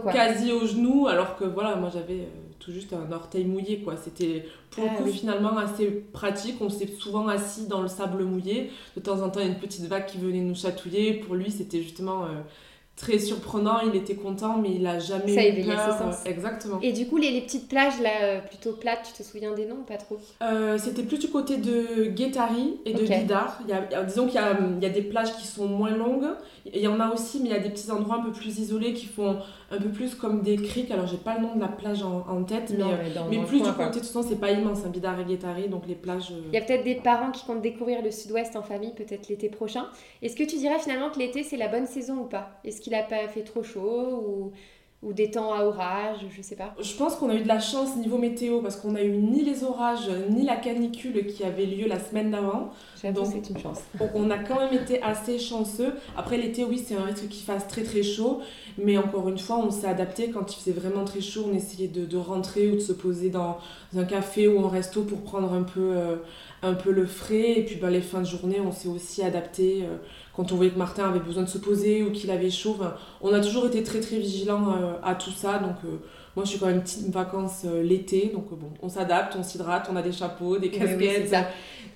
quoi. 0.03 0.13
quasi 0.13 0.53
au 0.53 0.67
genou, 0.67 1.07
alors 1.07 1.37
que 1.37 1.45
voilà, 1.45 1.77
moi 1.77 1.91
j'avais 1.93 2.21
euh, 2.21 2.48
tout 2.69 2.75
juste 2.75 2.93
un 2.93 3.11
orteil 3.13 3.45
mouillé 3.45 3.79
quoi. 3.79 3.95
C'était 3.97 4.45
pour 4.71 4.85
le 4.85 4.91
ah 4.93 5.03
coup 5.03 5.09
finalement 5.09 5.57
assez 5.57 5.87
pratique. 6.13 6.57
On 6.61 6.69
s'est 6.69 6.89
souvent 6.99 7.27
assis 7.29 7.67
dans 7.67 7.81
le 7.81 7.89
sable 7.89 8.25
mouillé. 8.25 8.71
De 8.95 9.01
temps 9.01 9.23
en 9.23 9.31
temps, 9.31 9.41
il 9.41 9.47
y 9.47 9.49
a 9.49 9.53
une 9.53 9.59
petite 9.59 9.87
vague 9.87 10.07
qui 10.07 10.19
venait 10.19 10.41
nous 10.41 10.55
chatouiller. 10.55 11.15
Pour 11.15 11.35
lui, 11.35 11.51
c'était 11.51 11.83
justement 11.83 12.25
euh, 12.25 12.43
très 12.95 13.19
surprenant, 13.19 13.81
il 13.81 13.97
était 13.97 14.17
content, 14.17 14.59
mais 14.59 14.75
il 14.75 14.87
a 14.87 14.99
jamais 14.99 15.35
ça 15.35 15.49
eu 15.49 15.65
peur. 15.65 15.81
Ses 15.81 15.99
sens. 15.99 16.27
Exactement. 16.27 16.79
Et 16.83 16.93
du 16.93 17.07
coup, 17.07 17.17
les, 17.17 17.31
les, 17.31 17.41
petites 17.41 17.69
plages 17.69 18.01
là, 18.03 18.41
plutôt 18.41 18.73
plates, 18.73 19.11
tu 19.15 19.23
te 19.23 19.27
souviens 19.27 19.55
des 19.55 19.65
noms 19.65 19.79
ou 19.81 19.85
pas 19.85 19.97
trop? 19.97 20.19
C'était 20.77 21.05
plus 21.05 21.19
du 21.19 21.29
côté 21.29 21.57
de 21.57 22.07
Guétari 22.07 22.81
et 22.85 22.93
de 22.93 23.03
okay. 23.03 23.25
Il 23.65 23.71
y 23.71 23.73
a, 23.73 24.05
disons 24.05 24.27
qu'il 24.27 24.41
y, 24.41 24.83
y 24.83 24.87
a, 24.87 24.91
des 24.91 25.03
plages 25.03 25.35
qui 25.37 25.47
sont 25.47 25.69
moins 25.69 25.97
longues 25.97 26.29
il 26.67 26.81
y 26.81 26.89
en 26.89 27.01
a 27.01 27.13
aussi, 27.13 27.41
mais 27.41 27.49
il 27.49 27.53
y 27.53 27.55
a 27.55 27.61
des 27.61 27.71
petits 27.71 27.91
endroits 27.91 28.17
un 28.17 28.23
peu 28.23 28.33
plus 28.33 28.59
isolés 28.59 28.93
qui 28.93 29.07
font 29.07 29.39
un 29.71 29.79
peu 29.79 29.89
plus 29.89 30.15
comme 30.15 30.43
des 30.43 30.57
criques. 30.57 30.91
Alors, 30.91 31.07
j'ai 31.07 31.17
pas 31.17 31.37
le 31.37 31.43
nom 31.43 31.55
de 31.55 31.61
la 31.61 31.69
plage 31.69 32.03
en, 32.03 32.43
tête, 32.45 32.73
mais, 32.77 32.85
mais, 33.31 33.45
plus 33.45 33.63
du 33.63 33.71
côté, 33.73 33.87
de 33.87 33.95
toute 33.95 34.05
façon, 34.05 34.23
c'est 34.23 34.41
pas 34.41 34.51
immense, 34.51 34.85
un 34.85 34.91
Bidar 34.91 35.19
et 35.59 35.69
donc 35.69 35.87
les 35.87 35.95
plages. 35.95 36.31
Euh, 36.31 36.43
il 36.49 36.55
y 36.55 36.59
a 36.59 36.65
peut-être 36.65 36.85
des 36.85 36.97
parents 36.97 37.31
qui 37.31 37.45
comptent 37.45 37.63
découvrir 37.63 38.03
le 38.03 38.11
sud-ouest 38.11 38.57
en 38.57 38.63
famille, 38.63 38.93
peut-être 38.95 39.29
l'été 39.29 39.49
prochain. 39.49 39.87
Est-ce 40.23 40.37
que 40.37 40.45
tu 40.45 40.57
dirais 40.57 40.79
finalement 40.79 41.11
que 41.11 41.19
l'été, 41.19 41.43
c'est 41.43 41.57
la 41.57 41.69
bonne 41.69 41.87
saison 41.87 42.19
ou 42.19 42.25
pas? 42.25 42.61
Est-ce 42.65 42.81
qu'il 42.81 42.95
a 42.95 43.03
pas 43.03 43.29
fait 43.29 43.43
trop 43.43 43.63
chaud 43.63 44.25
ou 44.27 44.53
ou 45.01 45.13
des 45.13 45.31
temps 45.31 45.55
à 45.55 45.63
orage, 45.63 46.27
je 46.37 46.43
sais 46.43 46.57
pas. 46.57 46.75
Je 46.81 46.93
pense 46.95 47.15
qu'on 47.15 47.31
a 47.31 47.35
eu 47.35 47.43
de 47.43 47.49
la 47.49 47.61
chance 47.61 47.97
niveau 47.97 48.19
météo 48.19 48.61
parce 48.61 48.75
qu'on 48.75 48.97
a 48.97 49.03
eu 49.03 49.17
ni 49.17 49.45
les 49.45 49.63
orages 49.63 50.11
ni 50.31 50.45
la 50.45 50.57
canicule 50.57 51.25
qui 51.27 51.45
avait 51.45 51.67
lieu 51.67 51.87
la 51.87 52.01
semaine 52.01 52.33
d'avant. 52.33 52.71
Donc 53.15 53.27
c'est 53.27 53.49
une 53.49 53.59
chance. 53.59 53.79
On 54.15 54.29
a 54.31 54.39
quand 54.39 54.59
même 54.59 54.75
été 54.75 55.01
assez 55.01 55.39
chanceux. 55.39 55.93
Après 56.17 56.37
l'été, 56.37 56.65
oui, 56.65 56.83
c'est 56.85 56.97
un 56.97 57.05
risque 57.05 57.29
qu'il 57.29 57.45
fasse 57.45 57.69
très 57.69 57.85
très 57.85 58.03
chaud, 58.03 58.41
mais 58.77 58.99
encore 58.99 59.29
une 59.29 59.39
fois, 59.39 59.59
on 59.59 59.71
s'est 59.71 59.87
adapté 59.87 60.31
quand 60.31 60.53
il 60.53 60.59
faisait 60.59 60.73
vraiment 60.73 61.05
très 61.05 61.21
chaud. 61.21 61.47
On 61.49 61.55
essayait 61.55 61.87
de, 61.87 62.05
de, 62.05 62.17
rentrer 62.17 62.69
ou 62.69 62.75
de 62.75 62.81
se 62.81 62.93
poser 62.93 63.31
dans 63.31 63.59
un 63.97 64.05
café 64.05 64.49
ou 64.49 64.65
un 64.65 64.69
resto 64.69 65.03
pour 65.03 65.21
prendre 65.21 65.53
un 65.53 65.63
peu, 65.63 65.93
euh, 65.97 66.17
un 66.63 66.75
peu 66.75 66.91
le 66.91 67.07
frais. 67.07 67.61
Et 67.61 67.65
puis 67.65 67.77
ben, 67.77 67.91
les 67.91 68.01
fins 68.01 68.23
de 68.23 68.27
journée, 68.27 68.59
on 68.59 68.73
s'est 68.73 68.89
aussi 68.89 69.23
adapté. 69.23 69.85
Euh, 69.85 69.97
quand 70.39 70.53
on 70.53 70.55
voyait 70.55 70.71
que 70.71 70.79
Martin 70.79 71.09
avait 71.09 71.19
besoin 71.19 71.43
de 71.43 71.49
se 71.49 71.59
poser 71.59 72.05
ou 72.05 72.13
qu'il 72.13 72.31
avait 72.31 72.49
chaud. 72.49 72.77
on 73.23 73.35
a 73.35 73.41
toujours 73.41 73.67
été 73.67 73.83
très 73.83 73.99
très 73.99 74.19
vigilants 74.19 74.71
euh, 74.71 74.93
à 75.03 75.17
tout 75.17 75.33
ça. 75.33 75.59
Donc 75.59 75.75
euh, 75.85 75.99
moi 76.39 76.45
je 76.45 76.51
suis 76.51 76.61
quand 76.61 76.67
même 76.67 76.83
petite 76.83 77.11
vacances 77.11 77.63
euh, 77.65 77.83
l'été. 77.83 78.31
Donc 78.33 78.49
bon, 78.51 78.71
on 78.81 78.89
s'adapte, 78.89 79.35
on 79.37 79.43
s'hydrate, 79.43 79.89
on 79.93 79.97
a 79.97 80.03
des 80.03 80.13
chapeaux, 80.13 80.57
des 80.57 80.71
casquettes 80.71 81.35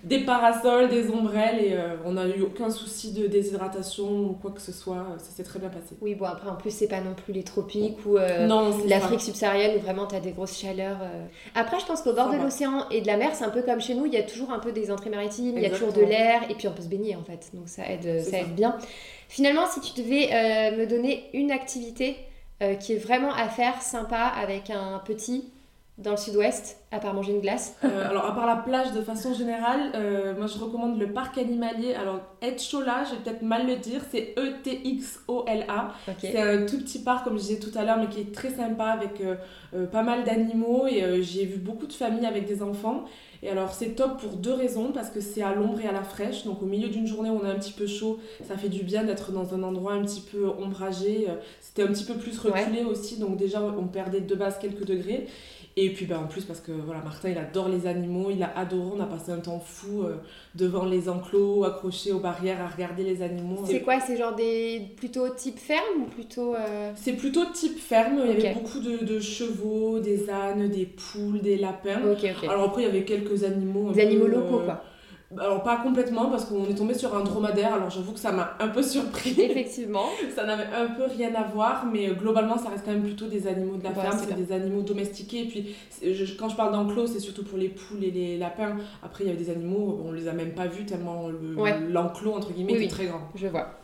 des 0.05 0.19
parasols, 0.19 0.89
des 0.89 1.11
ombrelles 1.11 1.61
et 1.61 1.73
euh, 1.75 1.95
on 2.05 2.13
n'a 2.13 2.27
eu 2.27 2.43
aucun 2.43 2.71
souci 2.71 3.13
de 3.13 3.29
déshydratation 3.29 4.09
ou 4.09 4.33
quoi 4.41 4.51
que 4.51 4.61
ce 4.61 4.73
soit. 4.73 5.07
Ça 5.19 5.31
s'est 5.31 5.45
très 5.45 5.61
bien 5.61 5.69
passé. 5.69 5.95
Oui, 6.01 6.17
bon, 6.17 6.25
après, 6.25 6.49
en 6.49 6.57
plus, 6.57 6.73
c'est 6.73 6.89
pas 6.89 7.01
non 7.01 7.15
plus 7.15 7.33
les 7.33 7.45
tropiques 7.45 8.05
ou 8.05 8.19
euh, 8.19 8.49
l'Afrique 8.87 9.21
subsaharienne 9.21 9.77
où 9.77 9.81
vraiment 9.81 10.07
tu 10.07 10.17
as 10.17 10.21
des 10.21 10.33
grosses 10.33 10.59
chaleurs. 10.59 10.99
Euh. 11.03 11.25
Après, 11.55 11.79
je 11.79 11.87
pense 11.87 12.03
qu'au 12.03 12.15
bord 12.15 12.33
de 12.33 12.37
l'océan 12.37 12.89
et 12.91 13.01
de 13.01 13.07
la 13.07 13.17
mer, 13.17 13.31
c'est 13.35 13.45
un 13.45 13.51
peu 13.51 13.63
comme 13.63 13.81
chez 13.81 13.95
nous, 13.95 14.07
il 14.07 14.13
y 14.13 14.17
a 14.17 14.25
toujours 14.25 14.51
un 14.51 14.59
peu 14.59 14.73
des 14.73 14.91
entrées 14.91 15.11
maritimes, 15.11 15.55
il 15.57 15.63
y 15.63 15.67
a 15.67 15.71
toujours 15.71 15.93
de 15.93 16.03
l'air 16.03 16.43
et 16.51 16.55
puis 16.55 16.67
on 16.67 16.73
peut 16.73 16.83
se 16.83 16.89
baigner 16.89 17.15
en 17.15 17.23
fait. 17.23 17.51
Donc 17.55 17.69
ça 17.69 17.89
aide, 17.89 18.23
ça, 18.25 18.41
aide 18.41 18.55
bien. 18.57 18.77
Finalement, 19.29 19.67
si 19.67 19.81
tu 19.81 20.03
devais 20.03 20.77
me 20.77 20.87
donner 20.87 21.31
une 21.33 21.53
activité 21.53 22.17
qui 22.81 22.95
est 22.95 22.99
vraiment 22.99 23.33
à 23.35 23.49
faire 23.49 23.83
sympa 23.83 24.27
avec 24.27 24.71
un 24.71 25.01
petit 25.05 25.53
dans 26.03 26.13
le 26.13 26.17
sud-ouest, 26.17 26.79
à 26.91 26.99
part 26.99 27.15
manger 27.15 27.33
une 27.33 27.41
glace 27.41 27.77
euh, 27.85 28.11
Alors, 28.11 28.27
à 28.27 28.35
part 28.35 28.47
la 28.47 28.57
plage 28.57 28.93
de 28.93 29.01
façon 29.01 29.33
générale, 29.33 29.93
euh, 29.95 30.35
moi 30.37 30.47
je 30.47 30.59
recommande 30.59 30.99
le 30.99 31.13
parc 31.13 31.39
animalier. 31.39 31.95
Alors, 31.95 32.21
Etchola, 32.43 33.05
je 33.05 33.15
vais 33.15 33.23
peut-être 33.23 33.43
mal 33.43 33.67
le 33.67 33.77
dire, 33.77 34.01
c'est 34.11 34.35
E-T-X-O-L-A. 34.39 35.93
C'est 36.21 36.41
un 36.41 36.67
tout 36.67 36.79
petit 36.79 36.99
parc, 36.99 37.25
comme 37.25 37.35
je 37.35 37.43
disais 37.43 37.59
tout 37.59 37.77
à 37.77 37.85
l'heure, 37.85 37.99
mais 37.99 38.09
qui 38.09 38.21
est 38.21 38.35
très 38.35 38.51
sympa 38.51 38.87
avec 38.87 39.23
euh, 39.23 39.87
pas 39.87 40.03
mal 40.03 40.25
d'animaux. 40.25 40.87
Et 40.87 41.23
j'ai 41.23 41.45
vu 41.47 41.59
beaucoup 41.59 41.87
de 41.87 41.93
familles 41.93 42.27
avec 42.27 42.47
des 42.47 42.63
enfants. 42.63 43.05
Et 43.45 43.49
alors, 43.49 43.73
c'est 43.73 43.97
top 43.97 44.21
pour 44.21 44.37
deux 44.37 44.53
raisons 44.53 44.93
parce 44.93 45.11
que 45.11 45.21
c'est 45.21 45.43
à 45.43 45.53
l'ombre 45.53 45.81
et 45.81 45.89
à 45.89 45.93
la 45.93 46.05
fraîche. 46.05 46.45
Donc, 46.45 46.63
au 46.63 46.67
milieu 46.67 46.89
d'une 46.89 47.07
journée 47.07 47.29
où 47.31 47.41
on 47.43 47.47
est 47.47 47.51
un 47.51 47.59
petit 47.59 47.73
peu 47.73 47.87
chaud, 47.87 48.21
ça 48.47 48.57
fait 48.57 48.69
du 48.69 48.85
bien 48.85 49.03
d'être 49.03 49.33
dans 49.33 49.55
un 49.55 49.63
endroit 49.63 49.95
un 49.95 50.03
petit 50.03 50.21
peu 50.21 50.49
ombragé. 50.49 51.27
C'était 51.61 51.83
un 51.83 51.89
petit 51.89 52.05
peu 52.05 52.15
plus 52.15 52.39
reculé 52.39 52.85
aussi. 52.85 53.19
Donc, 53.19 53.37
déjà, 53.37 53.61
on 53.63 53.87
perdait 53.87 54.21
de 54.21 54.35
base 54.35 54.59
quelques 54.61 54.85
degrés. 54.85 55.27
Et 55.77 55.91
puis 55.91 56.05
bah, 56.05 56.21
en 56.23 56.27
plus 56.27 56.45
parce 56.45 56.61
que 56.61 56.73
voilà, 56.73 57.01
Martin 57.01 57.31
il 57.31 57.39
adore 57.39 57.69
les 57.69 57.87
animaux, 57.87 58.29
il 58.31 58.43
a 58.43 58.53
adoré, 58.59 58.91
on 58.95 59.01
a 59.01 59.07
passé 59.07 59.33
un 59.33 59.39
temps 59.39 59.59
fou 59.59 60.03
euh, 60.03 60.17
devant 60.55 60.85
les 60.85 61.09
enclos, 61.09 61.65
accrochés 61.65 62.13
aux 62.13 62.19
barrières 62.19 62.61
à 62.61 62.69
regarder 62.69 63.05
les 63.05 63.23
animaux. 63.23 63.65
C'est 63.65 63.81
quoi 63.81 63.99
C'est 63.99 64.19
genre 64.19 64.35
des 64.35 64.83
plutôt 64.97 65.31
type 65.31 65.59
ferme 65.59 66.03
ou 66.03 66.05
plutôt 66.05 66.55
euh, 66.55 66.93
C'est 66.95 67.15
plutôt 67.15 67.47
type 67.55 67.79
ferme, 67.79 68.21
il 68.25 68.39
y 68.39 68.47
avait 68.47 68.55
beaucoup 68.55 68.81
de, 68.81 69.19
chevaux, 69.19 69.99
des 69.99 70.29
ânes, 70.29 70.69
des 70.69 70.85
poules, 70.85 71.41
des 71.41 71.57
lapins. 71.57 72.03
Alors 72.49 72.65
après 72.65 72.83
il 72.83 72.87
y 72.87 72.89
avait 72.89 73.05
quelques 73.05 73.43
animaux. 73.45 73.93
Des 73.93 74.03
animaux 74.03 74.27
locaux 74.27 74.61
quoi. 74.65 74.85
Alors 75.39 75.63
pas 75.63 75.77
complètement 75.77 76.27
parce 76.31 76.45
qu'on 76.45 76.65
est 76.69 76.75
tombé 76.75 76.95
sur 76.95 77.17
un 77.17 77.23
dromadaire, 77.23 77.75
alors 77.75 77.91
j'avoue 77.91 78.13
que 78.13 78.19
ça 78.19 78.33
m'a 78.33 78.57
un 78.61 78.69
peu 78.69 78.83
surpris. 78.83 79.41
Effectivement. 79.41 80.07
ça 80.35 80.45
n'avait 80.45 80.67
un 80.75 80.87
peu 80.87 81.05
rien 81.05 81.35
à 81.35 81.45
voir, 81.45 81.87
mais 81.87 82.09
euh, 82.09 82.15
globalement 82.15 82.59
ça 82.59 82.69
reste 82.69 82.85
quand 82.85 82.93
même 82.93 83.03
plutôt 83.03 83.27
des 83.27 83.47
animaux 83.47 83.77
de 83.77 83.85
la 83.85 83.93
ferme, 83.93 84.19
c'est 84.19 84.35
des 84.35 84.53
animaux 84.53 84.83
domestiqués. 84.83 85.43
Et 85.43 85.47
puis 85.47 85.75
quand 86.39 86.49
je 86.49 86.57
parle 86.57 86.73
d'enclos, 86.73 87.07
c'est 87.07 87.21
surtout 87.21 87.45
pour 87.45 87.59
les 87.59 87.69
poules 87.69 88.05
et 88.05 88.11
les 88.11 88.39
lapins. 88.39 88.77
Après 89.03 89.25
il 89.25 89.29
y 89.29 89.31
avait 89.31 89.43
des 89.43 89.51
animaux, 89.51 90.01
on 90.07 90.13
les 90.13 90.29
a 90.29 90.33
même 90.33 90.53
pas 90.53 90.67
vus 90.67 90.85
tellement 90.85 91.29
l'enclos 91.89 92.35
entre 92.35 92.53
guillemets 92.53 92.85
est 92.85 92.89
très 92.89 93.07
grand. 93.07 93.21
Je 93.35 93.47
vois. 93.47 93.79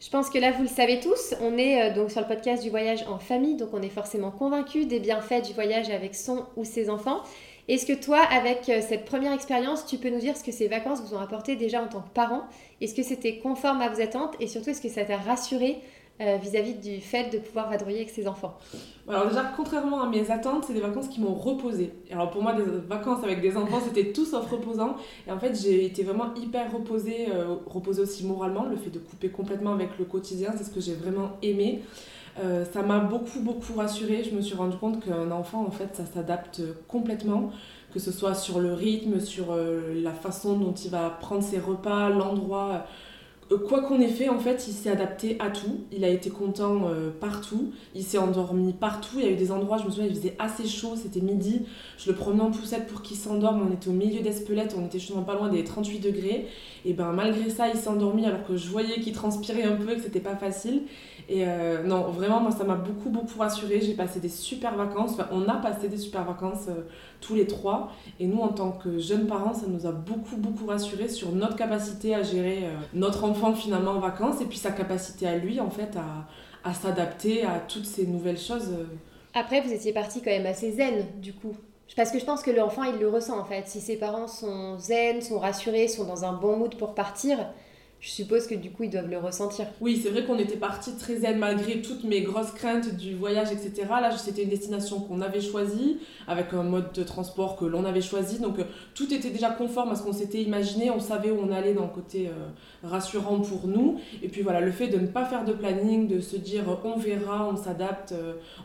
Je 0.00 0.08
pense 0.08 0.30
que 0.30 0.38
là, 0.38 0.50
vous 0.50 0.62
le 0.62 0.68
savez 0.68 0.98
tous, 0.98 1.34
on 1.42 1.58
est 1.58 1.90
euh, 1.90 1.94
donc 1.94 2.10
sur 2.10 2.22
le 2.22 2.26
podcast 2.26 2.62
du 2.62 2.70
voyage 2.70 3.04
en 3.06 3.18
famille, 3.18 3.56
donc 3.56 3.68
on 3.74 3.82
est 3.82 3.90
forcément 3.90 4.30
convaincu 4.30 4.86
des 4.86 4.98
bienfaits 4.98 5.44
du 5.46 5.52
voyage 5.52 5.90
avec 5.90 6.14
son 6.14 6.46
ou 6.56 6.64
ses 6.64 6.88
enfants. 6.88 7.20
Est-ce 7.70 7.86
que 7.86 7.92
toi, 7.92 8.18
avec 8.18 8.68
euh, 8.68 8.80
cette 8.80 9.04
première 9.04 9.32
expérience, 9.32 9.86
tu 9.86 9.96
peux 9.96 10.10
nous 10.10 10.18
dire 10.18 10.36
ce 10.36 10.42
que 10.42 10.50
ces 10.50 10.66
vacances 10.66 11.02
vous 11.02 11.14
ont 11.14 11.20
apporté 11.20 11.54
déjà 11.54 11.80
en 11.80 11.86
tant 11.86 12.00
que 12.00 12.12
parent? 12.12 12.42
Est-ce 12.80 12.96
que 12.96 13.04
c'était 13.04 13.38
conforme 13.38 13.80
à 13.80 13.88
vos 13.88 14.00
attentes? 14.00 14.34
Et 14.40 14.48
surtout, 14.48 14.70
est-ce 14.70 14.82
que 14.82 14.88
ça 14.88 15.04
t'a 15.04 15.16
rassuré 15.16 15.76
euh, 16.20 16.36
vis-à-vis 16.42 16.74
du 16.74 17.00
fait 17.00 17.32
de 17.32 17.38
pouvoir 17.38 17.70
vadrouiller 17.70 17.98
avec 17.98 18.10
ses 18.10 18.26
enfants? 18.26 18.58
Alors 19.08 19.28
déjà, 19.28 19.52
contrairement 19.56 20.02
à 20.02 20.08
mes 20.08 20.32
attentes, 20.32 20.64
c'est 20.66 20.72
des 20.72 20.80
vacances 20.80 21.06
qui 21.06 21.20
m'ont 21.20 21.32
reposé. 21.34 21.92
Alors 22.10 22.32
pour 22.32 22.42
moi, 22.42 22.54
des 22.54 22.64
vacances 22.88 23.22
avec 23.22 23.40
des 23.40 23.56
enfants, 23.56 23.78
c'était 23.84 24.10
tout 24.10 24.24
sauf 24.24 24.50
reposant. 24.50 24.96
Et 25.28 25.30
en 25.30 25.38
fait, 25.38 25.54
j'ai 25.54 25.84
été 25.84 26.02
vraiment 26.02 26.34
hyper 26.34 26.72
reposée, 26.72 27.28
euh, 27.32 27.54
reposée 27.66 28.02
aussi 28.02 28.26
moralement. 28.26 28.64
Le 28.64 28.74
fait 28.74 28.90
de 28.90 28.98
couper 28.98 29.28
complètement 29.28 29.74
avec 29.74 29.90
le 29.96 30.06
quotidien, 30.06 30.52
c'est 30.58 30.64
ce 30.64 30.70
que 30.70 30.80
j'ai 30.80 30.94
vraiment 30.94 31.36
aimé. 31.40 31.82
Euh, 32.42 32.64
ça 32.72 32.82
m'a 32.82 32.98
beaucoup, 33.00 33.40
beaucoup 33.40 33.74
rassurée. 33.74 34.24
Je 34.24 34.34
me 34.34 34.40
suis 34.40 34.54
rendu 34.54 34.76
compte 34.76 35.04
qu'un 35.04 35.30
enfant, 35.30 35.64
en 35.66 35.70
fait, 35.70 35.94
ça 35.94 36.04
s'adapte 36.06 36.62
complètement, 36.88 37.50
que 37.92 37.98
ce 37.98 38.12
soit 38.12 38.34
sur 38.34 38.60
le 38.60 38.72
rythme, 38.72 39.20
sur 39.20 39.52
euh, 39.52 39.94
la 40.02 40.12
façon 40.12 40.56
dont 40.56 40.72
il 40.72 40.90
va 40.90 41.10
prendre 41.10 41.42
ses 41.42 41.58
repas, 41.58 42.08
l'endroit. 42.08 42.86
Euh, 43.52 43.58
quoi 43.58 43.82
qu'on 43.82 44.00
ait 44.00 44.08
fait, 44.08 44.28
en 44.28 44.38
fait, 44.38 44.66
il 44.68 44.72
s'est 44.72 44.90
adapté 44.90 45.36
à 45.40 45.50
tout. 45.50 45.80
Il 45.92 46.04
a 46.04 46.08
été 46.08 46.30
content 46.30 46.82
partout. 47.20 47.72
Il 47.94 48.02
s'est 48.02 48.18
endormi 48.18 48.72
partout. 48.72 49.18
Il 49.18 49.24
y 49.24 49.28
a 49.28 49.30
eu 49.30 49.36
des 49.36 49.50
endroits, 49.52 49.78
je 49.78 49.84
me 49.84 49.90
souviens, 49.90 50.06
il 50.06 50.14
faisait 50.14 50.36
assez 50.38 50.66
chaud, 50.66 50.94
c'était 50.96 51.20
midi. 51.20 51.62
Je 51.98 52.10
le 52.10 52.16
promenais 52.16 52.42
en 52.42 52.50
poussette 52.50 52.86
pour 52.86 53.02
qu'il 53.02 53.16
s'endorme. 53.16 53.66
On 53.68 53.72
était 53.74 53.88
au 53.88 53.92
milieu 53.92 54.20
d'Espelette, 54.20 54.74
on 54.78 54.86
était 54.86 54.98
justement 54.98 55.22
pas 55.22 55.34
loin 55.34 55.48
des 55.48 55.64
38 55.64 55.98
degrés. 56.00 56.46
Et 56.84 56.92
ben 56.94 57.12
malgré 57.12 57.50
ça, 57.50 57.68
il 57.68 57.76
s'est 57.76 57.88
endormi 57.88 58.24
alors 58.24 58.46
que 58.46 58.56
je 58.56 58.68
voyais 58.68 59.00
qu'il 59.00 59.12
transpirait 59.12 59.64
un 59.64 59.76
peu 59.76 59.92
et 59.92 59.96
que 59.96 60.02
c'était 60.02 60.20
pas 60.20 60.36
facile. 60.36 60.82
Et 61.28 61.44
euh, 61.46 61.84
non, 61.84 62.10
vraiment, 62.10 62.40
moi, 62.40 62.50
ça 62.50 62.64
m'a 62.64 62.74
beaucoup, 62.74 63.08
beaucoup 63.08 63.38
rassurée. 63.38 63.80
J'ai 63.80 63.94
passé 63.94 64.18
des 64.18 64.28
super 64.28 64.74
vacances. 64.76 65.12
Enfin, 65.12 65.28
on 65.30 65.48
a 65.48 65.54
passé 65.54 65.88
des 65.88 65.96
super 65.96 66.24
vacances 66.24 66.66
euh, 66.68 66.82
tous 67.20 67.34
les 67.34 67.46
trois. 67.46 67.92
Et 68.18 68.26
nous, 68.26 68.40
en 68.40 68.48
tant 68.48 68.72
que 68.72 68.98
jeunes 68.98 69.26
parents, 69.26 69.54
ça 69.54 69.66
nous 69.68 69.86
a 69.86 69.92
beaucoup, 69.92 70.36
beaucoup 70.36 70.66
rassurés 70.66 71.08
sur 71.08 71.32
notre 71.32 71.56
capacité 71.56 72.14
à 72.14 72.22
gérer 72.22 72.64
euh, 72.64 72.74
notre 72.94 73.24
enfant 73.24 73.54
finalement 73.54 73.92
en 73.92 74.00
vacances 74.00 74.40
et 74.40 74.46
puis 74.46 74.58
sa 74.58 74.72
capacité 74.72 75.26
à 75.26 75.36
lui, 75.36 75.60
en 75.60 75.70
fait, 75.70 75.96
à, 75.96 76.26
à 76.68 76.74
s'adapter 76.74 77.44
à 77.44 77.60
toutes 77.60 77.86
ces 77.86 78.06
nouvelles 78.06 78.38
choses. 78.38 78.70
Après, 79.34 79.60
vous 79.60 79.72
étiez 79.72 79.92
parti 79.92 80.20
quand 80.22 80.30
même 80.30 80.46
assez 80.46 80.72
zen, 80.72 81.06
du 81.20 81.32
coup. 81.32 81.54
Parce 81.96 82.10
que 82.10 82.18
je 82.18 82.24
pense 82.24 82.42
que 82.42 82.50
l'enfant, 82.50 82.84
il 82.84 82.98
le 82.98 83.08
ressent 83.08 83.38
en 83.38 83.44
fait. 83.44 83.66
Si 83.66 83.80
ses 83.80 83.96
parents 83.96 84.28
sont 84.28 84.78
zen, 84.78 85.20
sont 85.20 85.38
rassurés, 85.38 85.88
sont 85.88 86.04
dans 86.04 86.24
un 86.24 86.32
bon 86.32 86.56
mood 86.56 86.74
pour 86.76 86.94
partir, 86.94 87.38
je 88.00 88.08
suppose 88.08 88.46
que 88.46 88.54
du 88.54 88.70
coup, 88.70 88.84
ils 88.84 88.90
doivent 88.90 89.10
le 89.10 89.18
ressentir. 89.18 89.66
Oui, 89.82 90.00
c'est 90.02 90.08
vrai 90.08 90.24
qu'on 90.24 90.38
était 90.38 90.56
parti 90.56 90.96
très 90.96 91.16
zen 91.16 91.38
malgré 91.38 91.82
toutes 91.82 92.04
mes 92.04 92.22
grosses 92.22 92.52
craintes 92.52 92.96
du 92.96 93.14
voyage, 93.14 93.48
etc. 93.52 93.86
Là, 93.90 94.10
c'était 94.16 94.44
une 94.44 94.48
destination 94.48 95.00
qu'on 95.00 95.20
avait 95.20 95.42
choisie, 95.42 95.98
avec 96.26 96.54
un 96.54 96.62
mode 96.62 96.92
de 96.94 97.02
transport 97.02 97.56
que 97.56 97.66
l'on 97.66 97.84
avait 97.84 98.00
choisi. 98.00 98.38
Donc, 98.38 98.58
euh, 98.58 98.64
tout 98.94 99.12
était 99.12 99.28
déjà 99.28 99.50
conforme 99.50 99.90
à 99.90 99.96
ce 99.96 100.02
qu'on 100.02 100.14
s'était 100.14 100.40
imaginé. 100.40 100.90
On 100.90 100.98
savait 100.98 101.30
où 101.30 101.38
on 101.46 101.52
allait 101.52 101.74
dans 101.74 101.82
le 101.82 101.90
côté 101.90 102.28
euh, 102.28 102.88
rassurant 102.88 103.40
pour 103.40 103.68
nous. 103.68 104.00
Et 104.22 104.28
puis 104.28 104.40
voilà, 104.40 104.62
le 104.62 104.72
fait 104.72 104.88
de 104.88 104.96
ne 104.96 105.06
pas 105.06 105.26
faire 105.26 105.44
de 105.44 105.52
planning, 105.52 106.08
de 106.08 106.20
se 106.20 106.36
dire 106.36 106.70
euh, 106.70 106.76
on 106.84 106.96
verra, 106.96 107.50
on 107.52 107.56
s'adapte. 107.56 108.14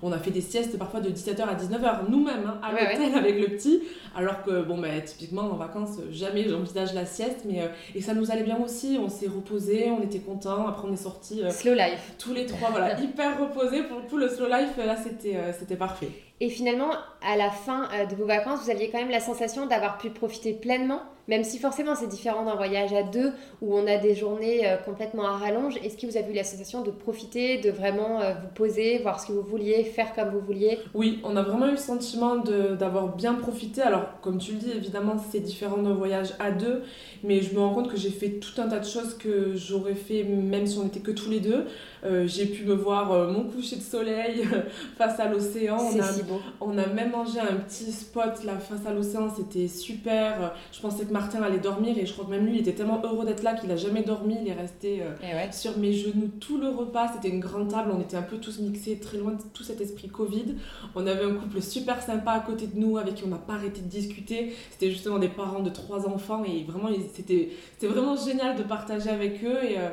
on 0.01 0.13
a 0.13 0.17
fait 0.17 0.31
des 0.31 0.39
siestes 0.39 0.77
parfois 0.79 1.01
de 1.01 1.09
17h 1.09 1.41
à 1.41 1.55
19h, 1.55 2.09
nous-mêmes, 2.09 2.45
hein, 2.47 2.59
à 2.63 2.71
l'hôtel 2.71 3.13
avec 3.13 3.37
le 3.37 3.47
petit. 3.47 3.81
Alors 4.15 4.43
que, 4.43 4.63
bon, 4.63 4.79
bah, 4.79 4.87
typiquement, 5.05 5.41
en 5.41 5.57
vacances, 5.57 5.97
jamais 6.09 6.47
j'envisage 6.47 6.93
la 6.93 7.05
sieste. 7.05 7.43
Mais, 7.45 7.69
et 7.93 7.99
ça 7.99 8.13
nous 8.13 8.31
allait 8.31 8.43
bien 8.43 8.59
aussi. 8.63 8.97
On 8.97 9.09
s'est 9.09 9.24
reposé, 9.27 9.89
on 9.89 10.01
était 10.01 10.19
content. 10.19 10.67
Après, 10.67 10.87
on 10.87 10.93
est 10.93 10.97
sorti. 10.97 11.43
Euh, 11.43 11.49
slow 11.49 11.73
life. 11.73 12.13
Tous 12.17 12.33
les 12.33 12.45
trois, 12.45 12.69
voilà, 12.71 12.99
hyper 13.01 13.39
reposés. 13.39 13.83
Pour 13.83 13.99
le 13.99 14.03
coup, 14.03 14.17
le 14.17 14.29
slow 14.29 14.47
life, 14.47 14.77
là, 14.77 14.95
c'était 14.95 15.35
euh, 15.35 15.75
parfait. 15.77 16.09
Et 16.39 16.49
finalement, 16.49 16.91
à 17.21 17.37
la 17.37 17.49
fin 17.49 17.87
euh, 17.93 18.05
de 18.05 18.15
vos 18.15 18.25
vacances, 18.25 18.63
vous 18.63 18.71
aviez 18.71 18.89
quand 18.89 18.99
même 18.99 19.09
la 19.09 19.19
sensation 19.19 19.65
d'avoir 19.65 19.97
pu 19.97 20.09
profiter 20.09 20.53
pleinement 20.53 21.01
même 21.27 21.43
si 21.43 21.57
forcément 21.57 21.95
c'est 21.95 22.07
différent 22.07 22.45
d'un 22.45 22.55
voyage 22.55 22.93
à 22.93 23.03
deux 23.03 23.31
où 23.61 23.75
on 23.75 23.87
a 23.87 23.97
des 23.97 24.15
journées 24.15 24.67
euh, 24.67 24.77
complètement 24.77 25.25
à 25.25 25.37
rallonge, 25.37 25.75
est-ce 25.83 25.97
que 25.97 26.05
vous 26.05 26.17
avez 26.17 26.31
eu 26.31 26.35
la 26.35 26.43
sensation 26.43 26.83
de 26.83 26.91
profiter, 26.91 27.57
de 27.57 27.71
vraiment 27.71 28.21
euh, 28.21 28.33
vous 28.33 28.49
poser, 28.53 28.99
voir 28.99 29.19
ce 29.19 29.27
que 29.27 29.31
vous 29.33 29.41
vouliez, 29.41 29.83
faire 29.83 30.13
comme 30.13 30.29
vous 30.29 30.39
vouliez? 30.39 30.79
Oui, 30.93 31.19
on 31.23 31.35
a 31.35 31.41
vraiment 31.41 31.67
eu 31.67 31.71
le 31.71 31.77
sentiment 31.77 32.35
d'avoir 32.37 33.15
bien 33.15 33.33
profité. 33.33 33.81
Alors, 33.81 34.05
comme 34.21 34.37
tu 34.37 34.53
le 34.53 34.57
dis, 34.59 34.71
évidemment, 34.71 35.15
c'est 35.31 35.39
différent 35.39 35.77
d'un 35.77 35.93
voyage 35.93 36.33
à 36.39 36.51
deux, 36.51 36.83
mais 37.23 37.41
je 37.41 37.53
me 37.53 37.59
rends 37.59 37.73
compte 37.73 37.89
que 37.89 37.97
j'ai 37.97 38.09
fait 38.09 38.39
tout 38.39 38.61
un 38.61 38.67
tas 38.67 38.79
de 38.79 38.85
choses 38.85 39.15
que 39.17 39.55
j'aurais 39.55 39.95
fait 39.95 40.23
même 40.23 40.67
si 40.67 40.77
on 40.77 40.83
n'était 40.83 40.99
que 40.99 41.11
tous 41.11 41.29
les 41.29 41.39
deux. 41.39 41.65
Euh, 42.03 42.27
j'ai 42.27 42.45
pu 42.45 42.65
me 42.65 42.75
voir 42.75 43.31
mon 43.31 43.45
coucher 43.45 43.77
de 43.77 43.81
soleil 43.81 44.43
face 44.97 45.19
à 45.19 45.27
l'océan. 45.27 45.79
C'est 45.79 46.01
si 46.03 46.23
beau. 46.23 46.39
On 46.61 46.77
a 46.77 46.85
même 46.87 47.11
mangé 47.11 47.39
un 47.39 47.55
petit 47.55 47.91
spot 47.91 48.43
là 48.43 48.57
face 48.59 48.85
à 48.85 48.93
l'océan, 48.93 49.29
c'était 49.35 49.67
super. 49.67 50.53
Je 50.71 50.79
pensais 50.81 51.05
que 51.05 51.14
Martin 51.15 51.41
allait 51.43 51.59
dormir 51.59 51.97
et 51.97 52.05
je 52.05 52.11
crois 52.11 52.25
que 52.25 52.29
même 52.31 52.45
lui 52.45 52.55
il 52.55 52.59
était 52.59 52.73
tellement 52.73 53.01
heureux 53.01 53.25
d'être 53.25 53.41
là 53.41 53.53
qu'il 53.53 53.71
a 53.71 53.77
jamais 53.77 54.03
dormi, 54.03 54.35
il 54.41 54.49
est 54.49 54.53
resté 54.53 55.01
euh, 55.01 55.13
eh 55.23 55.53
sur 55.53 55.77
mes 55.77 55.93
genoux 55.93 56.29
tout 56.41 56.57
le 56.57 56.67
repas, 56.67 57.13
c'était 57.13 57.29
une 57.29 57.39
grande 57.39 57.69
table, 57.69 57.89
on 57.95 58.01
était 58.01 58.17
un 58.17 58.21
peu 58.21 58.37
tous 58.37 58.59
mixés, 58.59 58.99
très 58.99 59.17
loin 59.17 59.31
de 59.31 59.41
tout 59.53 59.63
cet 59.63 59.79
esprit 59.79 60.09
Covid. 60.09 60.55
On 60.93 61.07
avait 61.07 61.23
un 61.23 61.35
couple 61.35 61.61
super 61.61 62.01
sympa 62.01 62.31
à 62.31 62.41
côté 62.41 62.67
de 62.67 62.77
nous 62.77 62.97
avec 62.97 63.15
qui 63.15 63.23
on 63.23 63.29
n'a 63.29 63.37
pas 63.37 63.53
arrêté 63.53 63.79
de 63.79 63.87
discuter, 63.87 64.53
c'était 64.71 64.91
justement 64.91 65.17
des 65.17 65.29
parents 65.29 65.61
de 65.61 65.69
trois 65.69 66.05
enfants 66.05 66.43
et 66.43 66.63
vraiment 66.63 66.89
c'était 67.13 67.49
vraiment 67.81 68.17
génial 68.17 68.57
de 68.57 68.63
partager 68.63 69.09
avec 69.09 69.41
eux 69.41 69.63
et 69.63 69.77
euh, 69.77 69.91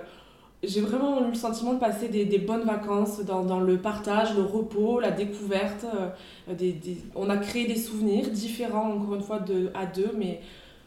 j'ai 0.64 0.80
vraiment 0.80 1.24
eu 1.24 1.28
le 1.28 1.34
sentiment 1.34 1.74
de 1.74 1.78
passer 1.78 2.08
des, 2.08 2.24
des 2.24 2.38
bonnes 2.38 2.64
vacances 2.64 3.20
dans, 3.20 3.44
dans, 3.44 3.60
le 3.60 3.78
partage, 3.78 4.34
le 4.36 4.42
repos, 4.42 4.98
la 4.98 5.12
découverte. 5.12 5.84
Euh, 5.84 6.54
des, 6.54 6.72
des... 6.72 6.98
On 7.14 7.30
a 7.30 7.36
créé 7.36 7.66
des 7.66 7.76
souvenirs 7.76 8.28
différents, 8.30 8.92
encore 8.92 9.14
une 9.14 9.22
fois, 9.22 9.40
de, 9.40 9.70
à 9.74 9.86
deux, 9.86 10.10
mais 10.16 10.40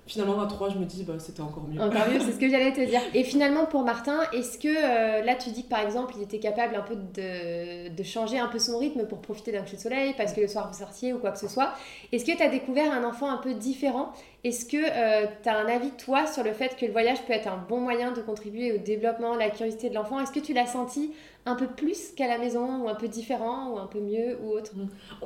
finalement 0.08 0.40
à 0.40 0.46
3 0.46 0.70
je 0.70 0.78
me 0.78 0.86
dis 0.86 1.04
bah 1.04 1.14
c'était 1.20 1.42
encore 1.42 1.64
mieux. 1.68 1.82
Encore 1.82 2.08
mieux 2.08 2.20
c'est 2.20 2.32
ce 2.32 2.40
que 2.40 2.50
j'allais 2.50 2.74
te 2.74 2.82
dire. 2.82 3.02
Et 3.14 3.24
finalement 3.24 3.66
pour 3.66 3.84
Martin 3.84 4.20
est-ce 4.34 4.58
que 4.58 4.68
euh, 4.68 5.24
là 5.24 5.36
tu 5.36 5.50
dis 5.52 5.64
que 5.64 5.70
par 5.70 5.80
exemple 5.80 6.14
il 6.18 6.24
était 6.24 6.40
capable 6.40 6.76
un 6.76 6.82
peu 6.82 6.96
de, 6.96 7.90
de 7.90 8.04
changer 8.04 8.40
un 8.40 8.48
peu 8.48 8.60
son 8.60 8.78
rythme 8.78 9.06
pour 9.08 9.20
profiter 9.20 9.52
d'un 9.52 9.62
coucher 9.62 9.78
de 9.78 9.82
soleil 9.82 10.14
parce 10.18 10.34
que 10.34 10.42
le 10.42 10.48
soir 10.48 10.70
vous 10.72 10.78
sortiez 10.78 11.14
ou 11.14 11.20
quoi 11.20 11.32
que 11.32 11.40
ce 11.40 11.48
soit. 11.48 11.74
Est-ce 12.12 12.26
que 12.26 12.36
tu 12.36 12.44
as 12.44 12.50
découvert 12.50 12.92
un 12.92 13.04
enfant 13.04 13.30
un 13.30 13.38
peu 13.38 13.54
différent 13.54 14.12
est-ce 14.46 14.66
que 14.68 14.78
euh, 14.78 15.26
tu 15.42 15.50
as 15.50 15.58
un 15.58 15.66
avis 15.66 15.90
toi 15.98 16.28
sur 16.28 16.44
le 16.44 16.54
fait 16.54 16.78
que 16.80 16.86
le 16.86 16.92
voyage 16.92 17.18
peut 17.26 17.34
être 17.34 17.48
un 17.48 17.58
bon 17.68 17.80
moyen 17.80 18.12
de 18.12 18.22
contribuer 18.22 18.74
au 18.74 18.78
développement 18.78 19.36
la 19.36 19.50
curiosité 19.50 19.90
de 19.90 19.96
l'enfant? 19.96 20.20
Est-ce 20.20 20.32
que 20.32 20.40
tu 20.40 20.54
l'as 20.54 20.68
senti 20.68 21.12
un 21.48 21.56
peu 21.56 21.66
plus 21.66 22.12
qu'à 22.16 22.28
la 22.28 22.38
maison 22.38 22.84
ou 22.84 22.88
un 22.88 22.94
peu 22.94 23.08
différent 23.08 23.72
ou 23.72 23.80
un 23.80 23.88
peu 23.88 24.00
mieux 24.00 24.38
ou 24.44 24.52
autre? 24.52 24.74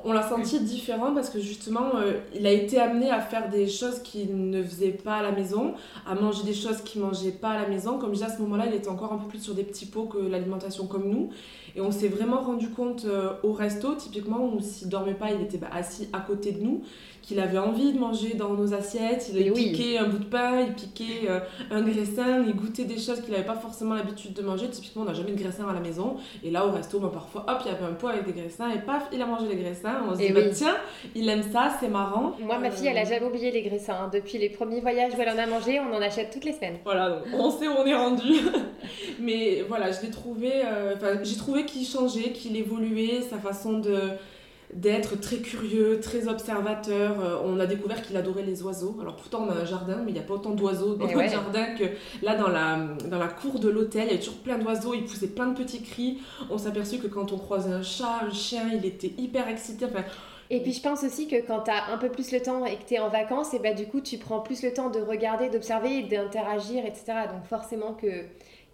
On 0.06 0.14
l'a 0.14 0.24
senti 0.24 0.62
différent 0.62 1.14
parce 1.14 1.30
que 1.30 1.42
justement 1.42 1.98
euh, 1.98 2.14
il 2.34 2.48
a 2.48 2.52
été 2.52 2.80
amené 2.80 3.12
à 3.12 3.20
faire 3.20 3.50
des 3.50 3.68
choses 3.68 4.00
qu'il 4.04 4.50
ne 4.50 4.64
faisait 4.64 4.92
pas 4.92 5.18
à 5.18 5.22
la 5.22 5.34
maison, 5.34 5.74
à 6.08 6.16
manger 6.16 6.44
des 6.44 6.54
choses 6.54 6.82
qu'il 6.82 7.02
mangeait 7.02 7.32
pas 7.32 7.50
à 7.50 7.62
la 7.62 7.68
maison. 7.68 7.98
Comme 7.98 8.12
déjà 8.12 8.28
à 8.28 8.30
ce 8.30 8.42
moment-là 8.42 8.68
il 8.68 8.74
était 8.74 8.88
encore 8.88 9.12
un 9.12 9.18
peu 9.18 9.28
plus 9.28 9.44
sur 9.44 9.54
des 9.54 9.64
petits 9.64 9.88
pots 9.88 10.06
que 10.06 10.18
l'alimentation 10.18 10.88
comme 10.88 11.10
nous. 11.10 11.30
Et 11.76 11.82
on 11.82 11.92
s'est 11.92 12.08
vraiment 12.08 12.42
rendu 12.42 12.70
compte 12.70 13.06
euh, 13.06 13.34
au 13.44 13.54
resto, 13.54 13.96
typiquement, 13.96 14.46
où 14.46 14.60
s'il 14.62 14.90
dormait 14.90 15.14
pas, 15.14 15.32
il 15.32 15.42
était 15.42 15.58
bah, 15.58 15.70
assis 15.72 16.08
à 16.14 16.20
côté 16.20 16.52
de 16.52 16.62
nous, 16.62 16.82
qu'il 17.22 17.40
avait 17.40 17.58
envie 17.58 17.94
de 17.94 18.00
manger 18.00 18.34
dans 18.34 18.54
nos 18.54 18.74
assiettes. 18.74 19.32
Il, 19.36 19.54
piquait 19.54 19.98
un 19.98 20.08
bout 20.08 20.20
de 20.20 20.26
pain, 20.26 20.62
il 20.62 20.74
piquait 20.74 21.30
euh, 21.30 21.40
un 21.70 21.82
graissin, 21.82 22.44
il 22.46 22.56
goûtait 22.56 22.86
des 22.86 22.98
choses 22.98 23.22
qu'il 23.22 23.32
n'avait 23.32 23.46
pas 23.46 23.56
forcément 23.56 23.94
l'habitude 23.94 24.34
de 24.34 24.42
manger. 24.42 24.68
Typiquement, 24.70 25.04
on 25.04 25.06
n'a 25.06 25.14
jamais 25.14 25.32
de 25.32 25.40
graissin 25.40 25.68
à 25.68 25.74
la 25.74 25.80
maison. 25.80 26.16
Et 26.44 26.52
là, 26.52 26.66
au 26.66 26.72
resto, 26.72 27.00
bah, 27.00 27.12
parfois, 27.14 27.46
hop, 27.48 27.60
il 27.66 27.72
y 27.72 27.76
avait 27.76 27.86
un 27.86 27.94
pot 27.94 28.08
avec 28.08 28.26
des 28.26 28.34
graissins 28.34 28.70
et 28.72 28.80
paf, 28.80 29.10
il 29.14 29.22
a 29.22 29.26
mangé 29.26 29.48
les 29.48 29.58
graissins. 29.58 30.02
On 30.10 30.14
se 30.14 30.20
dit, 30.20 30.32
bah, 30.32 30.42
tiens, 30.52 30.76
il 31.16 31.28
aime 31.30 31.44
ça, 31.52 31.72
c'est 31.80 31.90
marrant. 31.90 32.36
Moi, 32.40 32.58
ma 32.58 32.72
fille, 32.72 32.88
elle 32.88 32.98
a 32.98 33.02
euh, 33.02 33.06
jamais 33.06 33.26
oublié 33.26 33.52
les 33.52 33.62
graissins. 33.62 33.98
Hein. 34.02 34.10
Depuis 34.12 34.38
les 34.38 34.50
premiers 34.50 34.82
voyages 34.82 35.14
où 35.16 35.22
elle 35.22 35.30
en 35.30 35.38
a 35.38 35.46
mangé, 35.46 35.80
on 35.80 35.94
en 35.94 36.02
achète 36.02 36.32
toutes 36.32 36.46
les 36.46 36.54
semaines. 36.54 36.78
Voilà, 36.84 37.10
donc 37.10 37.24
on 37.34 37.52
sait 37.52 37.68
où 37.68 37.74
on 37.78 37.86
est 37.86 37.96
rendu. 37.96 38.34
Mais 39.20 39.64
voilà, 39.68 39.92
je 39.92 40.02
l'ai 40.02 40.10
trouvé, 40.10 40.52
j'ai 41.24 41.38
trouvé 41.38 41.59
qu'il 41.65 41.86
changeait, 41.86 42.32
qu'il 42.32 42.56
évoluait, 42.56 43.22
sa 43.22 43.38
façon 43.38 43.80
de 43.80 44.12
d'être 44.74 45.19
très 45.19 45.38
curieux, 45.38 46.00
très 46.00 46.28
observateur. 46.28 47.19
Euh, 47.19 47.38
on 47.43 47.60
a 47.60 47.65
découvert 47.65 48.02
qu'il 48.02 48.15
adorait 48.17 48.43
les 48.43 48.62
oiseaux. 48.62 48.95
Alors 49.02 49.15
pourtant 49.15 49.48
on 49.48 49.52
a 49.52 49.56
un 49.56 49.65
jardin, 49.65 49.98
mais 50.04 50.12
il 50.12 50.13
n'y 50.13 50.19
a 50.19 50.24
pas 50.24 50.36
autant 50.36 50.52
d'oiseaux 50.52 50.95
dans 50.95 51.08
le 51.08 51.28
jardin 51.28 51.74
que 51.76 51.86
là 52.22 52.36
dans 52.36 52.50
la, 52.50 52.78
dans 53.10 53.17
la 53.17 53.28
cour 53.28 53.60
de 53.60 53.69
l'hôtel. 53.69 54.08
Il 54.10 54.13
y 54.13 54.15
a 54.15 54.19
toujours 54.19 54.39
plein 54.39 54.58
d'oiseaux, 54.58 54.93
il 54.93 55.06
poussait 55.06 55.28
plein 55.30 55.48
de 55.48 55.58
petits 55.58 55.82
cris. 55.82 56.19
On 56.50 56.58
s'est 56.58 56.67
aperçu 56.67 57.00
que 57.00 57.08
quand 57.08 57.32
on 57.32 57.38
croisait 57.38 57.72
un 57.72 57.82
chat, 57.82 58.22
un 58.28 58.32
chien, 58.32 58.69
il 58.72 58.86
était 58.86 59.12
hyper 59.17 59.48
excité. 59.48 59.86
Enfin, 59.86 60.04
et 60.52 60.62
puis 60.62 60.74
je 60.74 60.82
pense 60.82 61.04
aussi 61.04 61.28
que 61.28 61.45
quand 61.45 61.62
tu 61.62 61.72
as 61.72 61.91
un 61.91 61.98
peu 61.98 62.10
plus 62.10 62.32
le 62.32 62.41
temps 62.41 62.65
et 62.65 62.76
que 62.76 62.84
tu 62.84 62.95
es 62.95 63.00
en 63.00 63.10
vacances, 63.10 63.54
et 63.54 63.60
bah, 63.60 63.74
du 63.74 63.86
coup 63.88 64.02
tu 64.02 64.17
prends 64.17 64.39
plus 64.39 64.63
le 64.63 64.74
temps 64.74 64.89
de 64.89 65.00
regarder, 65.00 65.50
d'observer 65.50 66.04
d'interagir, 66.04 66.86
etc. 66.86 67.28
Donc 67.32 67.45
forcément 67.45 67.93
que 67.93 68.08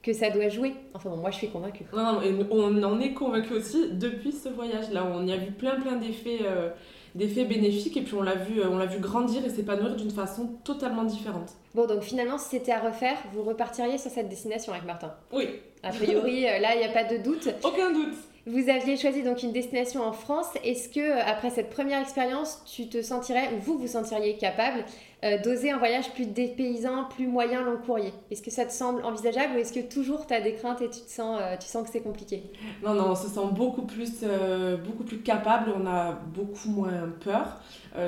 que 0.06 0.14
ça 0.14 0.30
doit 0.30 0.50
jouer. 0.50 0.76
Enfin 0.94 1.10
bon, 1.10 1.18
moi 1.18 1.32
je 1.32 1.38
suis 1.38 1.50
convaincue. 1.50 1.84
Non, 1.92 2.22
on 2.52 2.84
en 2.84 3.00
est 3.00 3.14
convaincu 3.14 3.54
aussi 3.54 3.90
depuis 3.92 4.32
ce 4.32 4.50
voyage-là. 4.50 5.04
On 5.12 5.26
y 5.26 5.34
a 5.34 5.38
vu 5.38 5.52
plein 5.52 5.80
plein 5.82 5.96
d'effets 5.96 6.42
euh, 6.44 6.70
d'effets 7.16 7.46
bénéfiques 7.46 7.98
et 7.98 8.02
puis 8.02 8.14
on 8.14 8.22
l'a 8.22 8.36
vu, 8.36 8.60
euh, 8.60 8.70
on 8.70 8.78
l'a 8.78 8.86
vu 8.86 9.00
grandir 9.00 9.44
et 9.44 9.50
s'épanouir 9.50 9.96
d'une 9.96 10.12
façon 10.12 10.58
totalement 10.64 11.06
différente. 11.06 11.54
Bon, 11.74 11.88
donc 11.88 12.04
finalement, 12.04 12.38
si 12.38 12.50
c'était 12.50 12.74
à 12.74 12.82
refaire, 12.82 13.18
vous 13.34 13.42
repartiriez 13.42 13.98
sur 13.98 14.12
cette 14.12 14.30
destination 14.30 14.74
avec 14.74 14.86
Martin? 14.86 15.12
Oui. 15.34 15.48
A 15.82 15.90
priori, 15.90 16.46
euh, 16.46 16.60
là, 16.60 16.76
il 16.76 16.80
n'y 16.80 16.86
a 16.86 16.90
pas 16.90 17.06
de 17.06 17.18
doute. 17.18 17.50
Aucun 17.64 17.92
doute. 17.92 18.16
Vous 18.48 18.70
aviez 18.70 18.96
choisi 18.96 19.24
donc 19.24 19.42
une 19.42 19.52
destination 19.52 20.04
en 20.04 20.14
France. 20.14 20.46
Est-ce 20.64 20.88
que 20.88 21.20
après 21.28 21.50
cette 21.50 21.72
première 21.72 22.00
expérience, 22.00 22.62
tu 22.66 22.88
te 22.88 23.02
sentirais 23.02 23.50
ou 23.56 23.60
vous 23.60 23.80
vous 23.80 23.88
sentiriez 23.88 24.38
capable 24.38 24.86
euh, 25.24 25.42
d'oser 25.42 25.72
un 25.72 25.80
voyage 25.80 26.12
plus 26.14 26.28
dépaysant, 26.28 27.06
plus 27.06 27.26
moyen 27.26 27.64
long 27.64 27.78
courrier? 27.84 28.14
Est-ce 28.30 28.44
que 28.44 28.52
ça 28.52 28.66
te 28.66 28.72
semble 28.72 29.04
envisageable 29.04 29.56
ou 29.56 29.58
est-ce 29.58 29.74
que 29.74 29.80
toujours 29.80 30.28
tu 30.28 30.36
as 30.36 30.42
des 30.42 30.54
craintes 30.54 30.80
et 30.84 30.92
tu, 30.92 31.00
sens, 31.08 31.40
euh, 31.42 31.56
tu 31.60 31.66
sens 31.66 31.88
que 31.88 31.90
c'est 31.92 32.04
compliqué? 32.04 32.44
Non, 32.84 32.94
non, 32.94 33.10
on 33.10 33.16
se 33.16 33.30
sent 33.30 33.48
beaucoup 33.52 33.82
plus, 33.82 34.14
euh, 34.22 34.78
beaucoup 34.78 35.06
plus 35.06 35.22
capable, 35.22 35.72
on 35.76 35.88
a 35.88 36.12
beaucoup 36.12 36.70
moins 36.70 37.10
peur. 37.24 37.60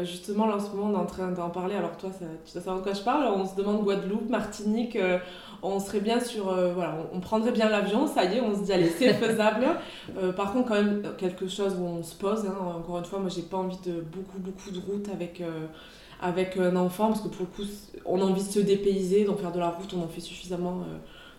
justement, 0.03 0.45
là 0.45 0.57
en 0.57 0.59
ce 0.59 0.69
moment, 0.69 0.91
on 0.91 0.93
est 0.93 1.03
en 1.03 1.07
train 1.07 1.31
d'en 1.31 1.49
parler. 1.49 1.73
Alors, 1.73 1.97
toi, 1.97 2.11
ça, 2.11 2.25
tu 2.45 2.51
sais 2.51 2.59
de 2.59 2.81
quoi 2.83 2.93
je 2.93 3.01
parle. 3.01 3.25
On 3.25 3.47
se 3.47 3.55
demande 3.55 3.83
Guadeloupe, 3.83 4.29
Martinique 4.29 4.99
on 5.61 5.79
serait 5.79 5.99
bien 5.99 6.19
sur. 6.19 6.45
voilà, 6.45 6.97
on, 7.13 7.19
prendrait 7.19 7.51
bien 7.51 7.69
l'avion, 7.69 8.07
ça 8.07 8.25
y 8.25 8.37
est, 8.37 8.41
on 8.41 8.55
se 8.55 8.63
dit, 8.63 8.73
allez, 8.73 8.89
c'est 8.89 9.13
faisable. 9.13 9.65
par 10.35 10.53
contre, 10.53 10.69
quand 10.69 10.75
même, 10.75 11.03
quelque 11.17 11.47
chose 11.47 11.75
où 11.79 11.83
on 11.83 12.03
se 12.03 12.15
pose. 12.15 12.45
Hein, 12.45 12.55
encore 12.77 12.99
une 12.99 13.05
fois, 13.05 13.19
moi, 13.19 13.29
j'ai 13.29 13.41
pas 13.41 13.57
envie 13.57 13.79
de 13.85 14.01
beaucoup, 14.01 14.39
beaucoup 14.39 14.71
de 14.71 14.79
route 14.79 15.09
avec 15.13 15.41
avec 16.21 16.57
un 16.57 16.75
enfant, 16.75 17.07
parce 17.07 17.21
que 17.21 17.27
pour 17.27 17.41
le 17.41 17.47
coup, 17.47 17.69
on 18.05 18.19
a 18.21 18.23
envie 18.23 18.43
de 18.43 18.49
se 18.49 18.59
dépayser, 18.59 19.25
d'en 19.25 19.35
faire 19.35 19.51
de 19.51 19.59
la 19.59 19.69
route, 19.69 19.93
on 19.93 20.03
en 20.03 20.07
fait 20.07 20.21
suffisamment 20.21 20.81
euh, 20.81 20.97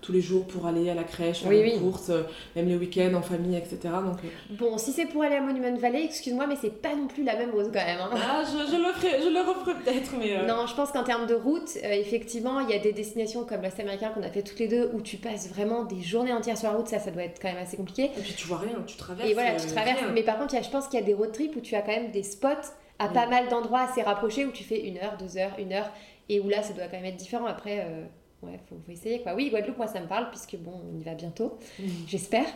tous 0.09 0.14
les 0.14 0.23
jours 0.23 0.47
pour 0.47 0.66
aller 0.66 0.88
à 0.88 0.94
la 0.94 1.05
crèche, 1.05 1.40
faire 1.40 1.51
les 1.51 1.73
courses, 1.73 2.09
euh, 2.09 2.23
même 2.57 2.66
les 2.66 2.77
week-ends 2.77 3.12
en 3.12 3.21
famille, 3.21 3.55
etc. 3.59 3.79
Donc, 3.83 4.16
euh, 4.25 4.29
Bon, 4.59 4.79
si 4.79 4.92
c'est 4.92 5.05
pour 5.05 5.23
aller 5.23 5.37
à 5.37 5.42
Monument 5.42 5.77
Valley, 5.77 6.03
excuse-moi, 6.03 6.47
mais 6.47 6.57
c'est 6.59 6.81
pas 6.81 6.94
non 6.94 7.09
plus 7.09 7.25
la 7.25 7.37
même 7.37 7.51
rose 7.51 7.66
quand 7.66 7.85
même. 7.85 7.99
Hein. 8.01 8.11
Ah, 8.14 8.42
je, 8.42 8.73
je, 8.73 8.77
le 8.77 8.90
ferai, 8.94 9.21
je 9.23 9.29
le 9.29 9.40
referai 9.40 9.75
peut-être, 9.85 10.12
mais... 10.18 10.47
Non, 10.47 10.66
je 10.66 10.75
pense 10.75 10.92
qu'en 10.92 11.05
termes 11.05 11.27
de 11.27 11.35
route, 11.35 11.77
effectivement, 11.83 12.61
il 12.61 12.71
y 12.71 12.73
a 12.73 12.79
des 12.79 12.94
destinations 12.94 13.44
comme 13.44 13.61
l'Ouest 13.61 13.79
américain 13.81 14.09
qu'on 14.14 14.23
a 14.23 14.31
fait 14.31 14.42
toutes 14.42 14.59
les 14.61 14.68
deux, 14.68 14.90
où 14.94 15.03
tu 15.03 15.18
passes 15.18 15.51
vraiment 15.51 15.85
des 15.85 16.01
journées 16.01 16.33
entières 16.33 16.57
sur 16.57 16.71
la 16.71 16.79
route, 16.79 16.88
ça, 16.88 17.01
ça 17.01 17.11
doit 17.11 17.25
être 17.25 17.38
quand 17.42 17.49
même 17.49 17.62
assez 17.62 17.77
compliqué. 17.77 18.05
Et 18.05 18.23
puis 18.23 18.33
tu 18.33 18.47
vois 18.47 18.59
rien, 18.59 18.83
tu 18.87 18.97
traverses. 18.97 19.29
Et 19.29 19.35
voilà, 19.35 19.57
tu 19.57 19.66
traverses. 19.66 20.01
Mais 20.14 20.23
par 20.23 20.38
contre, 20.38 20.55
je 20.55 20.71
pense 20.71 20.88
qu'il 20.88 20.99
y 20.99 21.03
a 21.03 21.07
des 21.07 21.12
road 21.12 21.33
trips 21.33 21.55
où 21.55 21.61
tu 21.61 21.75
as 21.75 21.83
quand 21.83 21.92
même 21.92 22.11
des 22.12 22.23
spots 22.23 22.49
à 22.99 23.09
pas 23.09 23.27
mal 23.27 23.49
d'endroits 23.49 23.83
assez 23.83 24.01
rapprochés 24.01 24.47
où 24.47 24.53
tu 24.53 24.64
fais 24.64 24.87
une 24.87 24.97
heure, 24.97 25.18
deux 25.18 25.37
heures, 25.37 25.53
une 25.59 25.75
heure, 25.75 25.90
et 26.31 26.40
où 26.40 26.49
là 26.49 26.62
ça 26.62 26.73
doit 26.73 26.87
quand 26.87 26.97
même 26.97 27.05
être 27.05 27.16
différent. 27.16 27.47
Après, 27.47 27.81
euh, 27.81 28.05
ouais, 28.42 28.61
faut, 28.68 28.77
faut, 28.85 28.92
essayer 28.92 29.20
quoi. 29.22 29.35
Oui, 29.35 29.51
Guadeloupe, 29.51 29.79
moi 29.79 29.87
ça 29.87 30.01
me 30.01 30.07
parle 30.07 30.31
puisque 30.31 30.57
bon, 30.57 30.81
on 30.92 30.98
y 30.98 31.03
va 31.03 31.14
bientôt, 31.14 31.59
j'espère. 32.07 32.46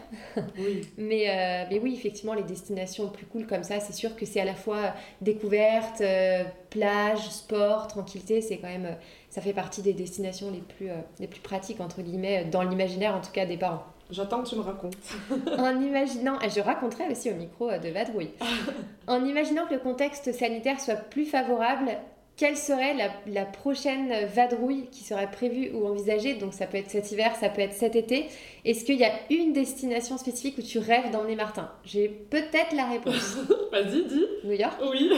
Oui. 0.59 0.83
mais, 0.97 1.29
euh, 1.29 1.67
mais 1.71 1.79
oui, 1.79 1.95
effectivement, 1.95 2.35
les 2.35 2.43
destinations 2.43 3.09
plus 3.09 3.27
cool 3.27 3.47
comme 3.47 3.65
ça, 3.65 3.81
c'est 3.81 3.93
sûr 3.93 4.17
que 4.17 4.27
c'est 4.27 4.41
à 4.41 4.45
la 4.45 4.55
fois 4.55 4.95
découverte, 5.21 6.01
euh, 6.01 6.45
plage, 6.71 7.29
sport, 7.31 7.89
tranquillité, 7.89 8.41
c'est 8.41 8.59
quand 8.59 8.69
même, 8.69 8.97
ça 9.31 9.41
fait 9.41 9.53
partie 9.53 9.83
des 9.83 9.93
destinations 9.93 10.51
les 10.51 10.61
plus, 10.61 10.91
euh, 10.91 11.01
les 11.19 11.27
plus 11.27 11.41
pratiques 11.41 11.81
entre 11.81 12.03
guillemets 12.03 12.45
dans 12.45 12.63
l'imaginaire 12.63 13.15
en 13.15 13.21
tout 13.21 13.33
cas 13.33 13.47
des 13.47 13.57
parents. 13.57 13.85
J'attends 14.11 14.43
que 14.43 14.49
tu 14.49 14.57
me 14.57 14.61
racontes. 14.61 14.97
en 15.59 15.81
imaginant, 15.81 16.39
je 16.41 16.61
raconterai 16.61 17.09
aussi 17.11 17.31
au 17.31 17.35
micro 17.35 17.71
de 17.71 17.89
Vadrouille, 17.89 18.33
en 19.07 19.25
imaginant 19.25 19.67
que 19.67 19.75
le 19.75 19.81
contexte 19.81 20.33
sanitaire 20.33 20.81
soit 20.81 20.97
plus 20.97 21.25
favorable 21.25 21.97
quelle 22.37 22.57
serait 22.57 22.95
la, 23.27 23.45
prochaine 23.45 24.27
vadrouille 24.27 24.89
qui 24.91 25.05
serait 25.05 25.31
prévue 25.31 25.71
ou 25.75 25.87
envisagée? 25.87 26.35
Donc 26.35 26.55
ça 26.55 26.67
peut 26.67 26.79
être 26.79 26.91
cet 26.91 27.13
hiver, 27.13 27.35
ça 27.37 27.49
peut 27.51 27.61
être 27.61 27.75
cet 27.75 27.95
été. 27.95 28.27
Est-ce 28.65 28.85
qu'il 28.85 28.99
y 28.99 29.05
a 29.05 29.13
une 29.31 29.53
destination 29.53 30.17
spécifique 30.17 30.57
où 30.59 30.63
tu 30.63 30.79
rêves 30.79 31.11
d'emmener 31.11 31.37
Martin? 31.37 31.71
J'ai 31.85 32.09
peut-être 32.09 32.75
la 32.75 32.87
réponse. 32.87 33.37
Vas-y, 33.73 34.05
dis. 34.07 34.25
New 34.45 34.53
York? 34.53 34.75
Oui, 34.91 35.11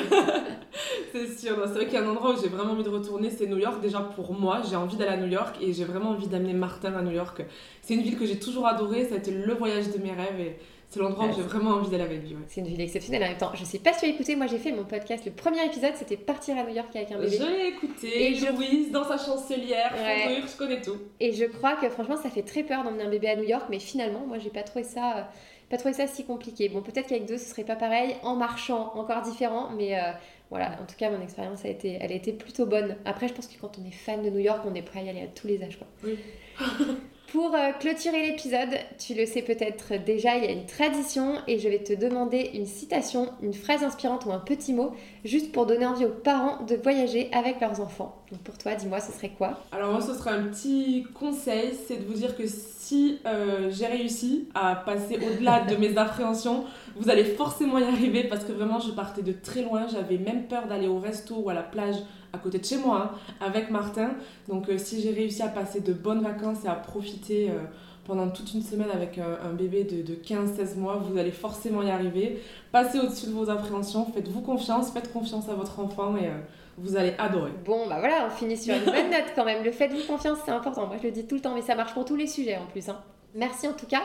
c'est 1.12 1.38
sûr. 1.38 1.57
C'est 1.66 1.74
vrai 1.74 1.85
qu'il 1.85 1.94
y 1.94 1.98
a 1.98 2.03
un 2.03 2.09
endroit 2.09 2.35
où 2.35 2.42
j'ai 2.42 2.48
vraiment 2.48 2.72
envie 2.72 2.85
de 2.85 2.90
retourner, 2.90 3.31
c'est 3.31 3.46
New 3.46 3.59
York. 3.59 3.81
Déjà 3.81 4.00
pour 4.00 4.33
moi, 4.33 4.62
j'ai 4.68 4.77
envie 4.77 4.96
d'aller 4.96 5.12
à 5.12 5.16
New 5.16 5.31
York 5.31 5.57
et 5.61 5.72
j'ai 5.72 5.85
vraiment 5.85 6.11
envie 6.11 6.29
d'amener 6.29 6.53
Martin 6.53 6.94
à 6.94 7.03
New 7.03 7.12
York. 7.12 7.42
C'est 7.81 7.94
une 7.94 8.03
ville 8.03 8.18
que 8.18 8.27
j'ai 8.27 8.38
toujours 8.38 8.66
adorée, 8.66 9.05
ça 9.05 9.14
a 9.14 9.18
été 9.18 9.31
le 9.31 9.55
voyage 9.55 9.88
de 9.90 9.98
mes 9.98 10.12
rêves 10.12 10.40
et 10.40 10.57
c'est 10.94 11.00
l'endroit 11.00 11.26
où 11.26 11.35
j'ai 11.35 11.42
vraiment 11.42 11.70
envie 11.70 11.90
d'aller 11.90 12.04
avec 12.04 12.22
lui. 12.22 12.37
C'est 12.46 12.61
une 12.61 12.68
ville 12.68 12.80
exceptionnelle 12.80 13.24
en 13.24 13.28
même 13.28 13.37
temps. 13.37 13.50
Je 13.54 13.64
sais 13.64 13.80
pas 13.80 13.92
si 13.92 14.00
tu 14.00 14.07
as 14.07 14.09
écouté, 14.09 14.37
moi 14.37 14.46
j'ai 14.46 14.59
fait 14.59 14.70
mon 14.70 14.85
podcast. 14.85 15.24
Le 15.24 15.33
premier 15.33 15.64
épisode 15.64 15.92
c'était 15.96 16.16
partir 16.16 16.57
à 16.57 16.62
New 16.62 16.74
York 16.74 16.94
avec 16.94 17.11
un 17.11 17.18
bébé. 17.18 17.37
Je 17.37 17.44
l'ai 17.44 17.68
écouté. 17.68 18.26
Et 18.26 18.40
Louise 18.52 18.92
dans 18.92 19.04
sa 19.04 19.18
chancelière, 19.18 19.92
ouais. 19.92 20.40
je 20.46 20.57
connais 20.57 20.80
tout. 20.80 20.96
Et 21.18 21.33
je 21.33 21.44
crois 21.46 21.74
que 21.76 21.88
franchement 21.88 22.16
ça 22.16 22.30
fait 22.30 22.42
très 22.42 22.62
peur 22.62 22.85
d'emmener 22.85 23.02
un 23.02 23.11
bébé 23.11 23.28
à 23.28 23.37
New 23.37 23.44
York, 23.44 23.64
mais 23.70 23.80
finalement 23.80 24.24
moi 24.26 24.38
j'ai 24.38 24.50
pas 24.50 24.62
trouvé 24.62 24.85
ça. 24.85 25.18
Euh, 25.18 25.22
pas 25.70 25.78
trouvé 25.78 25.94
ça 25.94 26.07
si 26.07 26.24
compliqué. 26.24 26.68
Bon, 26.68 26.83
peut-être 26.83 27.09
qu'avec 27.09 27.24
deux, 27.24 27.38
ce 27.38 27.46
serait 27.46 27.64
pas 27.64 27.74
pareil. 27.74 28.14
En 28.22 28.37
marchant, 28.37 28.92
encore 28.94 29.22
différent. 29.22 29.70
Mais 29.70 29.98
euh, 29.98 30.12
voilà, 30.50 30.72
en 30.80 30.85
tout 30.85 30.94
cas, 30.96 31.11
mon 31.11 31.22
expérience 31.22 31.64
a 31.64 31.68
été, 31.68 31.96
elle 31.98 32.12
a 32.12 32.14
été 32.14 32.35
plutôt 32.35 32.66
bonne. 32.66 32.96
Après, 33.07 33.28
je 33.28 33.33
pense 33.33 33.46
que 33.46 33.59
quand 33.59 33.78
on 33.83 33.88
est 33.88 33.90
fan 33.90 34.22
de 34.22 34.28
New 34.28 34.40
York, 34.40 34.61
on 34.70 34.74
est 34.74 34.83
prêt 34.83 35.00
à 35.00 35.02
y 35.04 35.09
aller 35.09 35.22
à 35.22 35.26
tous 35.26 35.46
les 35.46 35.62
âges. 35.64 35.78
Quoi. 35.78 35.87
Oui. 36.04 36.18
Pour 37.35 37.53
euh, 37.53 37.73
clôturer 37.81 38.31
l'épisode, 38.31 38.79
tu 38.97 39.12
le 39.12 39.27
sais 39.27 39.42
peut-être 39.42 39.94
déjà, 40.05 40.37
il 40.37 40.44
y 40.44 40.47
a 40.47 40.53
une 40.53 40.66
tradition 40.66 41.35
et 41.49 41.59
je 41.59 41.68
vais 41.68 41.81
te 41.81 41.92
demander 41.92 42.53
une 42.55 42.64
citation, 42.64 43.33
une 43.42 43.55
phrase 43.55 43.83
inspirante 43.83 44.25
ou 44.25 44.31
un 44.31 44.38
petit 44.38 44.73
mot, 44.73 44.92
juste 45.25 45.51
pour 45.51 45.66
donner 45.66 45.85
envie 45.85 46.05
aux 46.05 46.11
parents 46.11 46.62
de 46.62 46.77
voyager 46.77 47.31
avec 47.33 47.61
leurs 47.61 47.81
enfants. 47.81 48.23
Donc 48.31 48.40
pour 48.42 48.57
toi, 48.57 48.77
dis-moi, 48.77 49.01
ce 49.01 49.11
serait 49.11 49.33
quoi? 49.37 49.59
Alors 49.73 49.90
moi, 49.90 50.01
ce 50.01 50.14
serait 50.14 50.31
un 50.31 50.44
petit 50.44 51.09
conseil, 51.12 51.73
c'est 51.88 51.97
de 51.97 52.07
vous 52.07 52.14
dire 52.14 52.37
que 52.37 52.44
si 52.47 53.18
euh, 53.27 53.68
j'ai 53.68 53.87
réussi 53.87 54.49
à 54.55 54.77
passer 54.77 55.16
au-delà 55.16 55.64
de 55.68 55.75
mes 55.75 55.99
appréhensions, 55.99 56.62
vous 56.94 57.11
allez 57.11 57.25
forcément 57.25 57.79
y 57.79 57.83
arriver 57.83 58.29
parce 58.29 58.44
que 58.44 58.53
vraiment, 58.53 58.79
je 58.79 58.92
partais 58.92 59.23
de 59.23 59.33
très 59.33 59.62
loin, 59.62 59.88
j'avais 59.88 60.18
même 60.18 60.44
peur 60.44 60.68
d'aller 60.68 60.87
au 60.87 61.01
resto 61.01 61.35
ou 61.35 61.51
à 61.51 61.55
la 61.55 61.64
plage 61.64 61.97
à 62.35 62.38
côté 62.38 62.59
de 62.59 62.64
chez 62.64 62.77
moi, 62.77 63.12
hein, 63.12 63.18
avec 63.40 63.70
Martin. 63.70 64.11
Donc 64.49 64.68
euh, 64.68 64.79
si 64.79 65.01
j'ai 65.01 65.11
réussi 65.11 65.42
à 65.42 65.49
passer 65.49 65.81
de 65.81 65.92
bonnes 65.92 66.23
vacances 66.23 66.64
et 66.64 66.68
à 66.68 66.75
profiter 66.75 67.51
euh, 67.51 67.61
pendant 68.05 68.29
toute 68.29 68.53
une 68.53 68.62
semaine 68.62 68.90
avec 68.92 69.18
un, 69.18 69.53
bébé 69.53 69.85
de, 69.85 70.03
de 70.03 70.14
15-16 70.14 70.77
mois, 70.77 70.97
vous 70.97 71.16
allez 71.16 71.31
forcément 71.31 71.83
y 71.83 71.90
arriver. 71.90 72.42
Passez 72.73 72.99
au-dessus 72.99 73.27
de 73.27 73.33
vos 73.33 73.49
appréhensions, 73.49 74.07
faites-vous 74.12 74.40
confiance, 74.40 74.90
faites 74.90 75.12
confiance 75.12 75.49
à 75.49 75.55
votre 75.55 75.81
enfant 75.81 76.16
et 76.16 76.27
euh, 76.27 76.38
vous 76.77 76.97
allez 76.97 77.14
adorer. 77.18 77.53
Bon, 77.64 77.87
bah 77.88 77.97
voilà, 78.01 78.27
on 78.27 78.31
finit 78.31 78.57
sur 78.57 78.75
une 78.75 78.85
bonne 78.85 79.11
note 79.11 79.33
quand 79.35 79.44
même. 79.44 79.64
Le 79.64 79.70
faites-vous 79.70 80.07
confiance, 80.07 80.38
c'est 80.44 80.51
important. 80.51 80.87
Moi, 80.87 80.97
je 81.01 81.07
le 81.07 81.12
dis 81.12 81.27
tout 81.27 81.37
le 81.37 81.40
temps, 81.40 81.55
mais 81.55 81.62
ça 81.62 81.75
marche 81.75 81.94
pour 81.94 82.05
tous 82.05 82.16
les 82.16 82.27
sujets 82.27 82.57
en 82.57 82.66
plus. 82.66 82.88
Hein. 82.88 82.99
Merci 83.35 83.66
en 83.66 83.73
tout 83.73 83.87
cas 83.87 84.03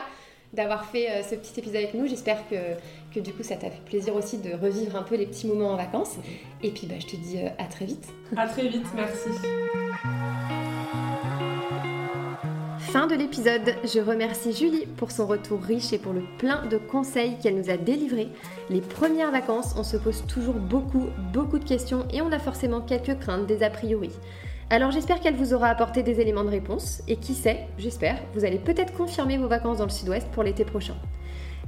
d'avoir 0.52 0.84
fait 0.86 1.10
euh, 1.10 1.22
ce 1.22 1.34
petit 1.34 1.58
épisode 1.58 1.76
avec 1.76 1.94
nous. 1.94 2.06
J'espère 2.06 2.48
que, 2.48 2.56
que 3.14 3.20
du 3.20 3.32
coup 3.32 3.42
ça 3.42 3.56
t'a 3.56 3.70
fait 3.70 3.84
plaisir 3.84 4.14
aussi 4.16 4.38
de 4.38 4.52
revivre 4.52 4.96
un 4.96 5.02
peu 5.02 5.16
les 5.16 5.26
petits 5.26 5.46
moments 5.46 5.70
en 5.70 5.76
vacances. 5.76 6.16
Et 6.62 6.70
puis 6.70 6.86
bah, 6.86 6.96
je 6.98 7.06
te 7.06 7.16
dis 7.16 7.38
euh, 7.38 7.48
à 7.58 7.64
très 7.64 7.84
vite. 7.84 8.08
À 8.36 8.46
très 8.46 8.68
vite, 8.68 8.86
merci. 8.94 9.30
Fin 12.78 13.06
de 13.06 13.14
l'épisode, 13.14 13.76
je 13.84 14.00
remercie 14.00 14.52
Julie 14.52 14.86
pour 14.96 15.12
son 15.12 15.24
retour 15.24 15.62
riche 15.62 15.92
et 15.92 15.98
pour 15.98 16.12
le 16.12 16.24
plein 16.38 16.66
de 16.66 16.76
conseils 16.76 17.38
qu'elle 17.40 17.54
nous 17.54 17.70
a 17.70 17.76
délivrés. 17.76 18.26
Les 18.68 18.80
premières 18.80 19.30
vacances, 19.30 19.74
on 19.78 19.84
se 19.84 19.96
pose 19.96 20.24
toujours 20.26 20.54
beaucoup, 20.54 21.06
beaucoup 21.32 21.60
de 21.60 21.64
questions 21.64 22.04
et 22.12 22.20
on 22.20 22.32
a 22.32 22.40
forcément 22.40 22.80
quelques 22.80 23.16
craintes, 23.20 23.46
des 23.46 23.62
a 23.62 23.70
priori. 23.70 24.10
Alors 24.72 24.92
j'espère 24.92 25.18
qu'elle 25.18 25.34
vous 25.34 25.52
aura 25.52 25.66
apporté 25.66 26.04
des 26.04 26.20
éléments 26.20 26.44
de 26.44 26.48
réponse 26.48 27.02
et 27.08 27.16
qui 27.16 27.34
sait, 27.34 27.66
j'espère, 27.76 28.18
vous 28.34 28.44
allez 28.44 28.58
peut-être 28.58 28.92
confirmer 28.92 29.36
vos 29.36 29.48
vacances 29.48 29.78
dans 29.78 29.84
le 29.84 29.90
sud-ouest 29.90 30.28
pour 30.28 30.44
l'été 30.44 30.64
prochain. 30.64 30.94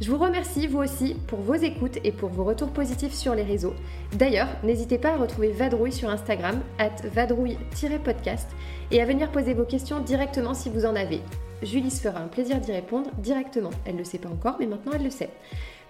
Je 0.00 0.08
vous 0.08 0.18
remercie 0.18 0.68
vous 0.68 0.78
aussi 0.78 1.16
pour 1.26 1.40
vos 1.40 1.54
écoutes 1.54 1.98
et 2.04 2.12
pour 2.12 2.28
vos 2.28 2.44
retours 2.44 2.70
positifs 2.70 3.12
sur 3.12 3.34
les 3.34 3.42
réseaux. 3.42 3.74
D'ailleurs, 4.12 4.46
n'hésitez 4.62 4.98
pas 4.98 5.14
à 5.14 5.16
retrouver 5.16 5.50
Vadrouille 5.50 5.90
sur 5.90 6.10
Instagram, 6.10 6.60
at 6.78 6.94
vadrouille-podcast, 7.12 8.48
et 8.92 9.02
à 9.02 9.04
venir 9.04 9.32
poser 9.32 9.54
vos 9.54 9.64
questions 9.64 9.98
directement 9.98 10.54
si 10.54 10.70
vous 10.70 10.86
en 10.86 10.94
avez. 10.94 11.22
Julie 11.62 11.90
se 11.90 12.02
fera 12.02 12.20
un 12.20 12.28
plaisir 12.28 12.60
d'y 12.60 12.70
répondre 12.70 13.10
directement. 13.18 13.70
Elle 13.84 13.94
ne 13.94 13.98
le 13.98 14.04
sait 14.04 14.18
pas 14.18 14.28
encore, 14.28 14.56
mais 14.60 14.66
maintenant 14.66 14.92
elle 14.94 15.04
le 15.04 15.10
sait. 15.10 15.30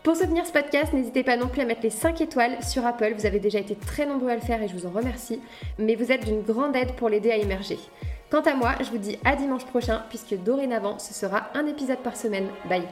Pour 0.03 0.17
soutenir 0.17 0.45
ce 0.45 0.53
podcast, 0.53 0.93
n'hésitez 0.93 1.23
pas 1.23 1.37
non 1.37 1.47
plus 1.47 1.63
à 1.63 1.65
mettre 1.65 1.83
les 1.85 1.91
5 1.91 2.21
étoiles 2.21 2.61
sur 2.65 2.85
Apple. 2.85 3.15
Vous 3.17 3.25
avez 3.25 3.39
déjà 3.39 3.61
été 3.61 3.77
très 3.77 4.05
nombreux 4.05 4.31
à 4.31 4.35
le 4.35 4.41
faire 4.41 4.61
et 4.61 4.67
je 4.67 4.75
vous 4.75 4.87
en 4.87 4.91
remercie. 4.91 5.41
Mais 5.79 5.95
vous 5.95 6.11
êtes 6.11 6.25
d'une 6.25 6.43
grande 6.43 6.75
aide 6.75 6.97
pour 6.97 7.09
l'aider 7.09 7.31
à 7.31 7.37
émerger. 7.37 7.79
Quant 8.29 8.41
à 8.41 8.55
moi, 8.55 8.73
je 8.81 8.91
vous 8.91 8.99
dis 8.99 9.19
à 9.25 9.37
dimanche 9.37 9.65
prochain 9.65 10.03
puisque 10.09 10.37
dorénavant, 10.43 10.99
ce 10.99 11.15
sera 11.15 11.51
un 11.55 11.67
épisode 11.67 12.03
par 12.03 12.17
semaine. 12.17 12.49
Bye 12.69 12.83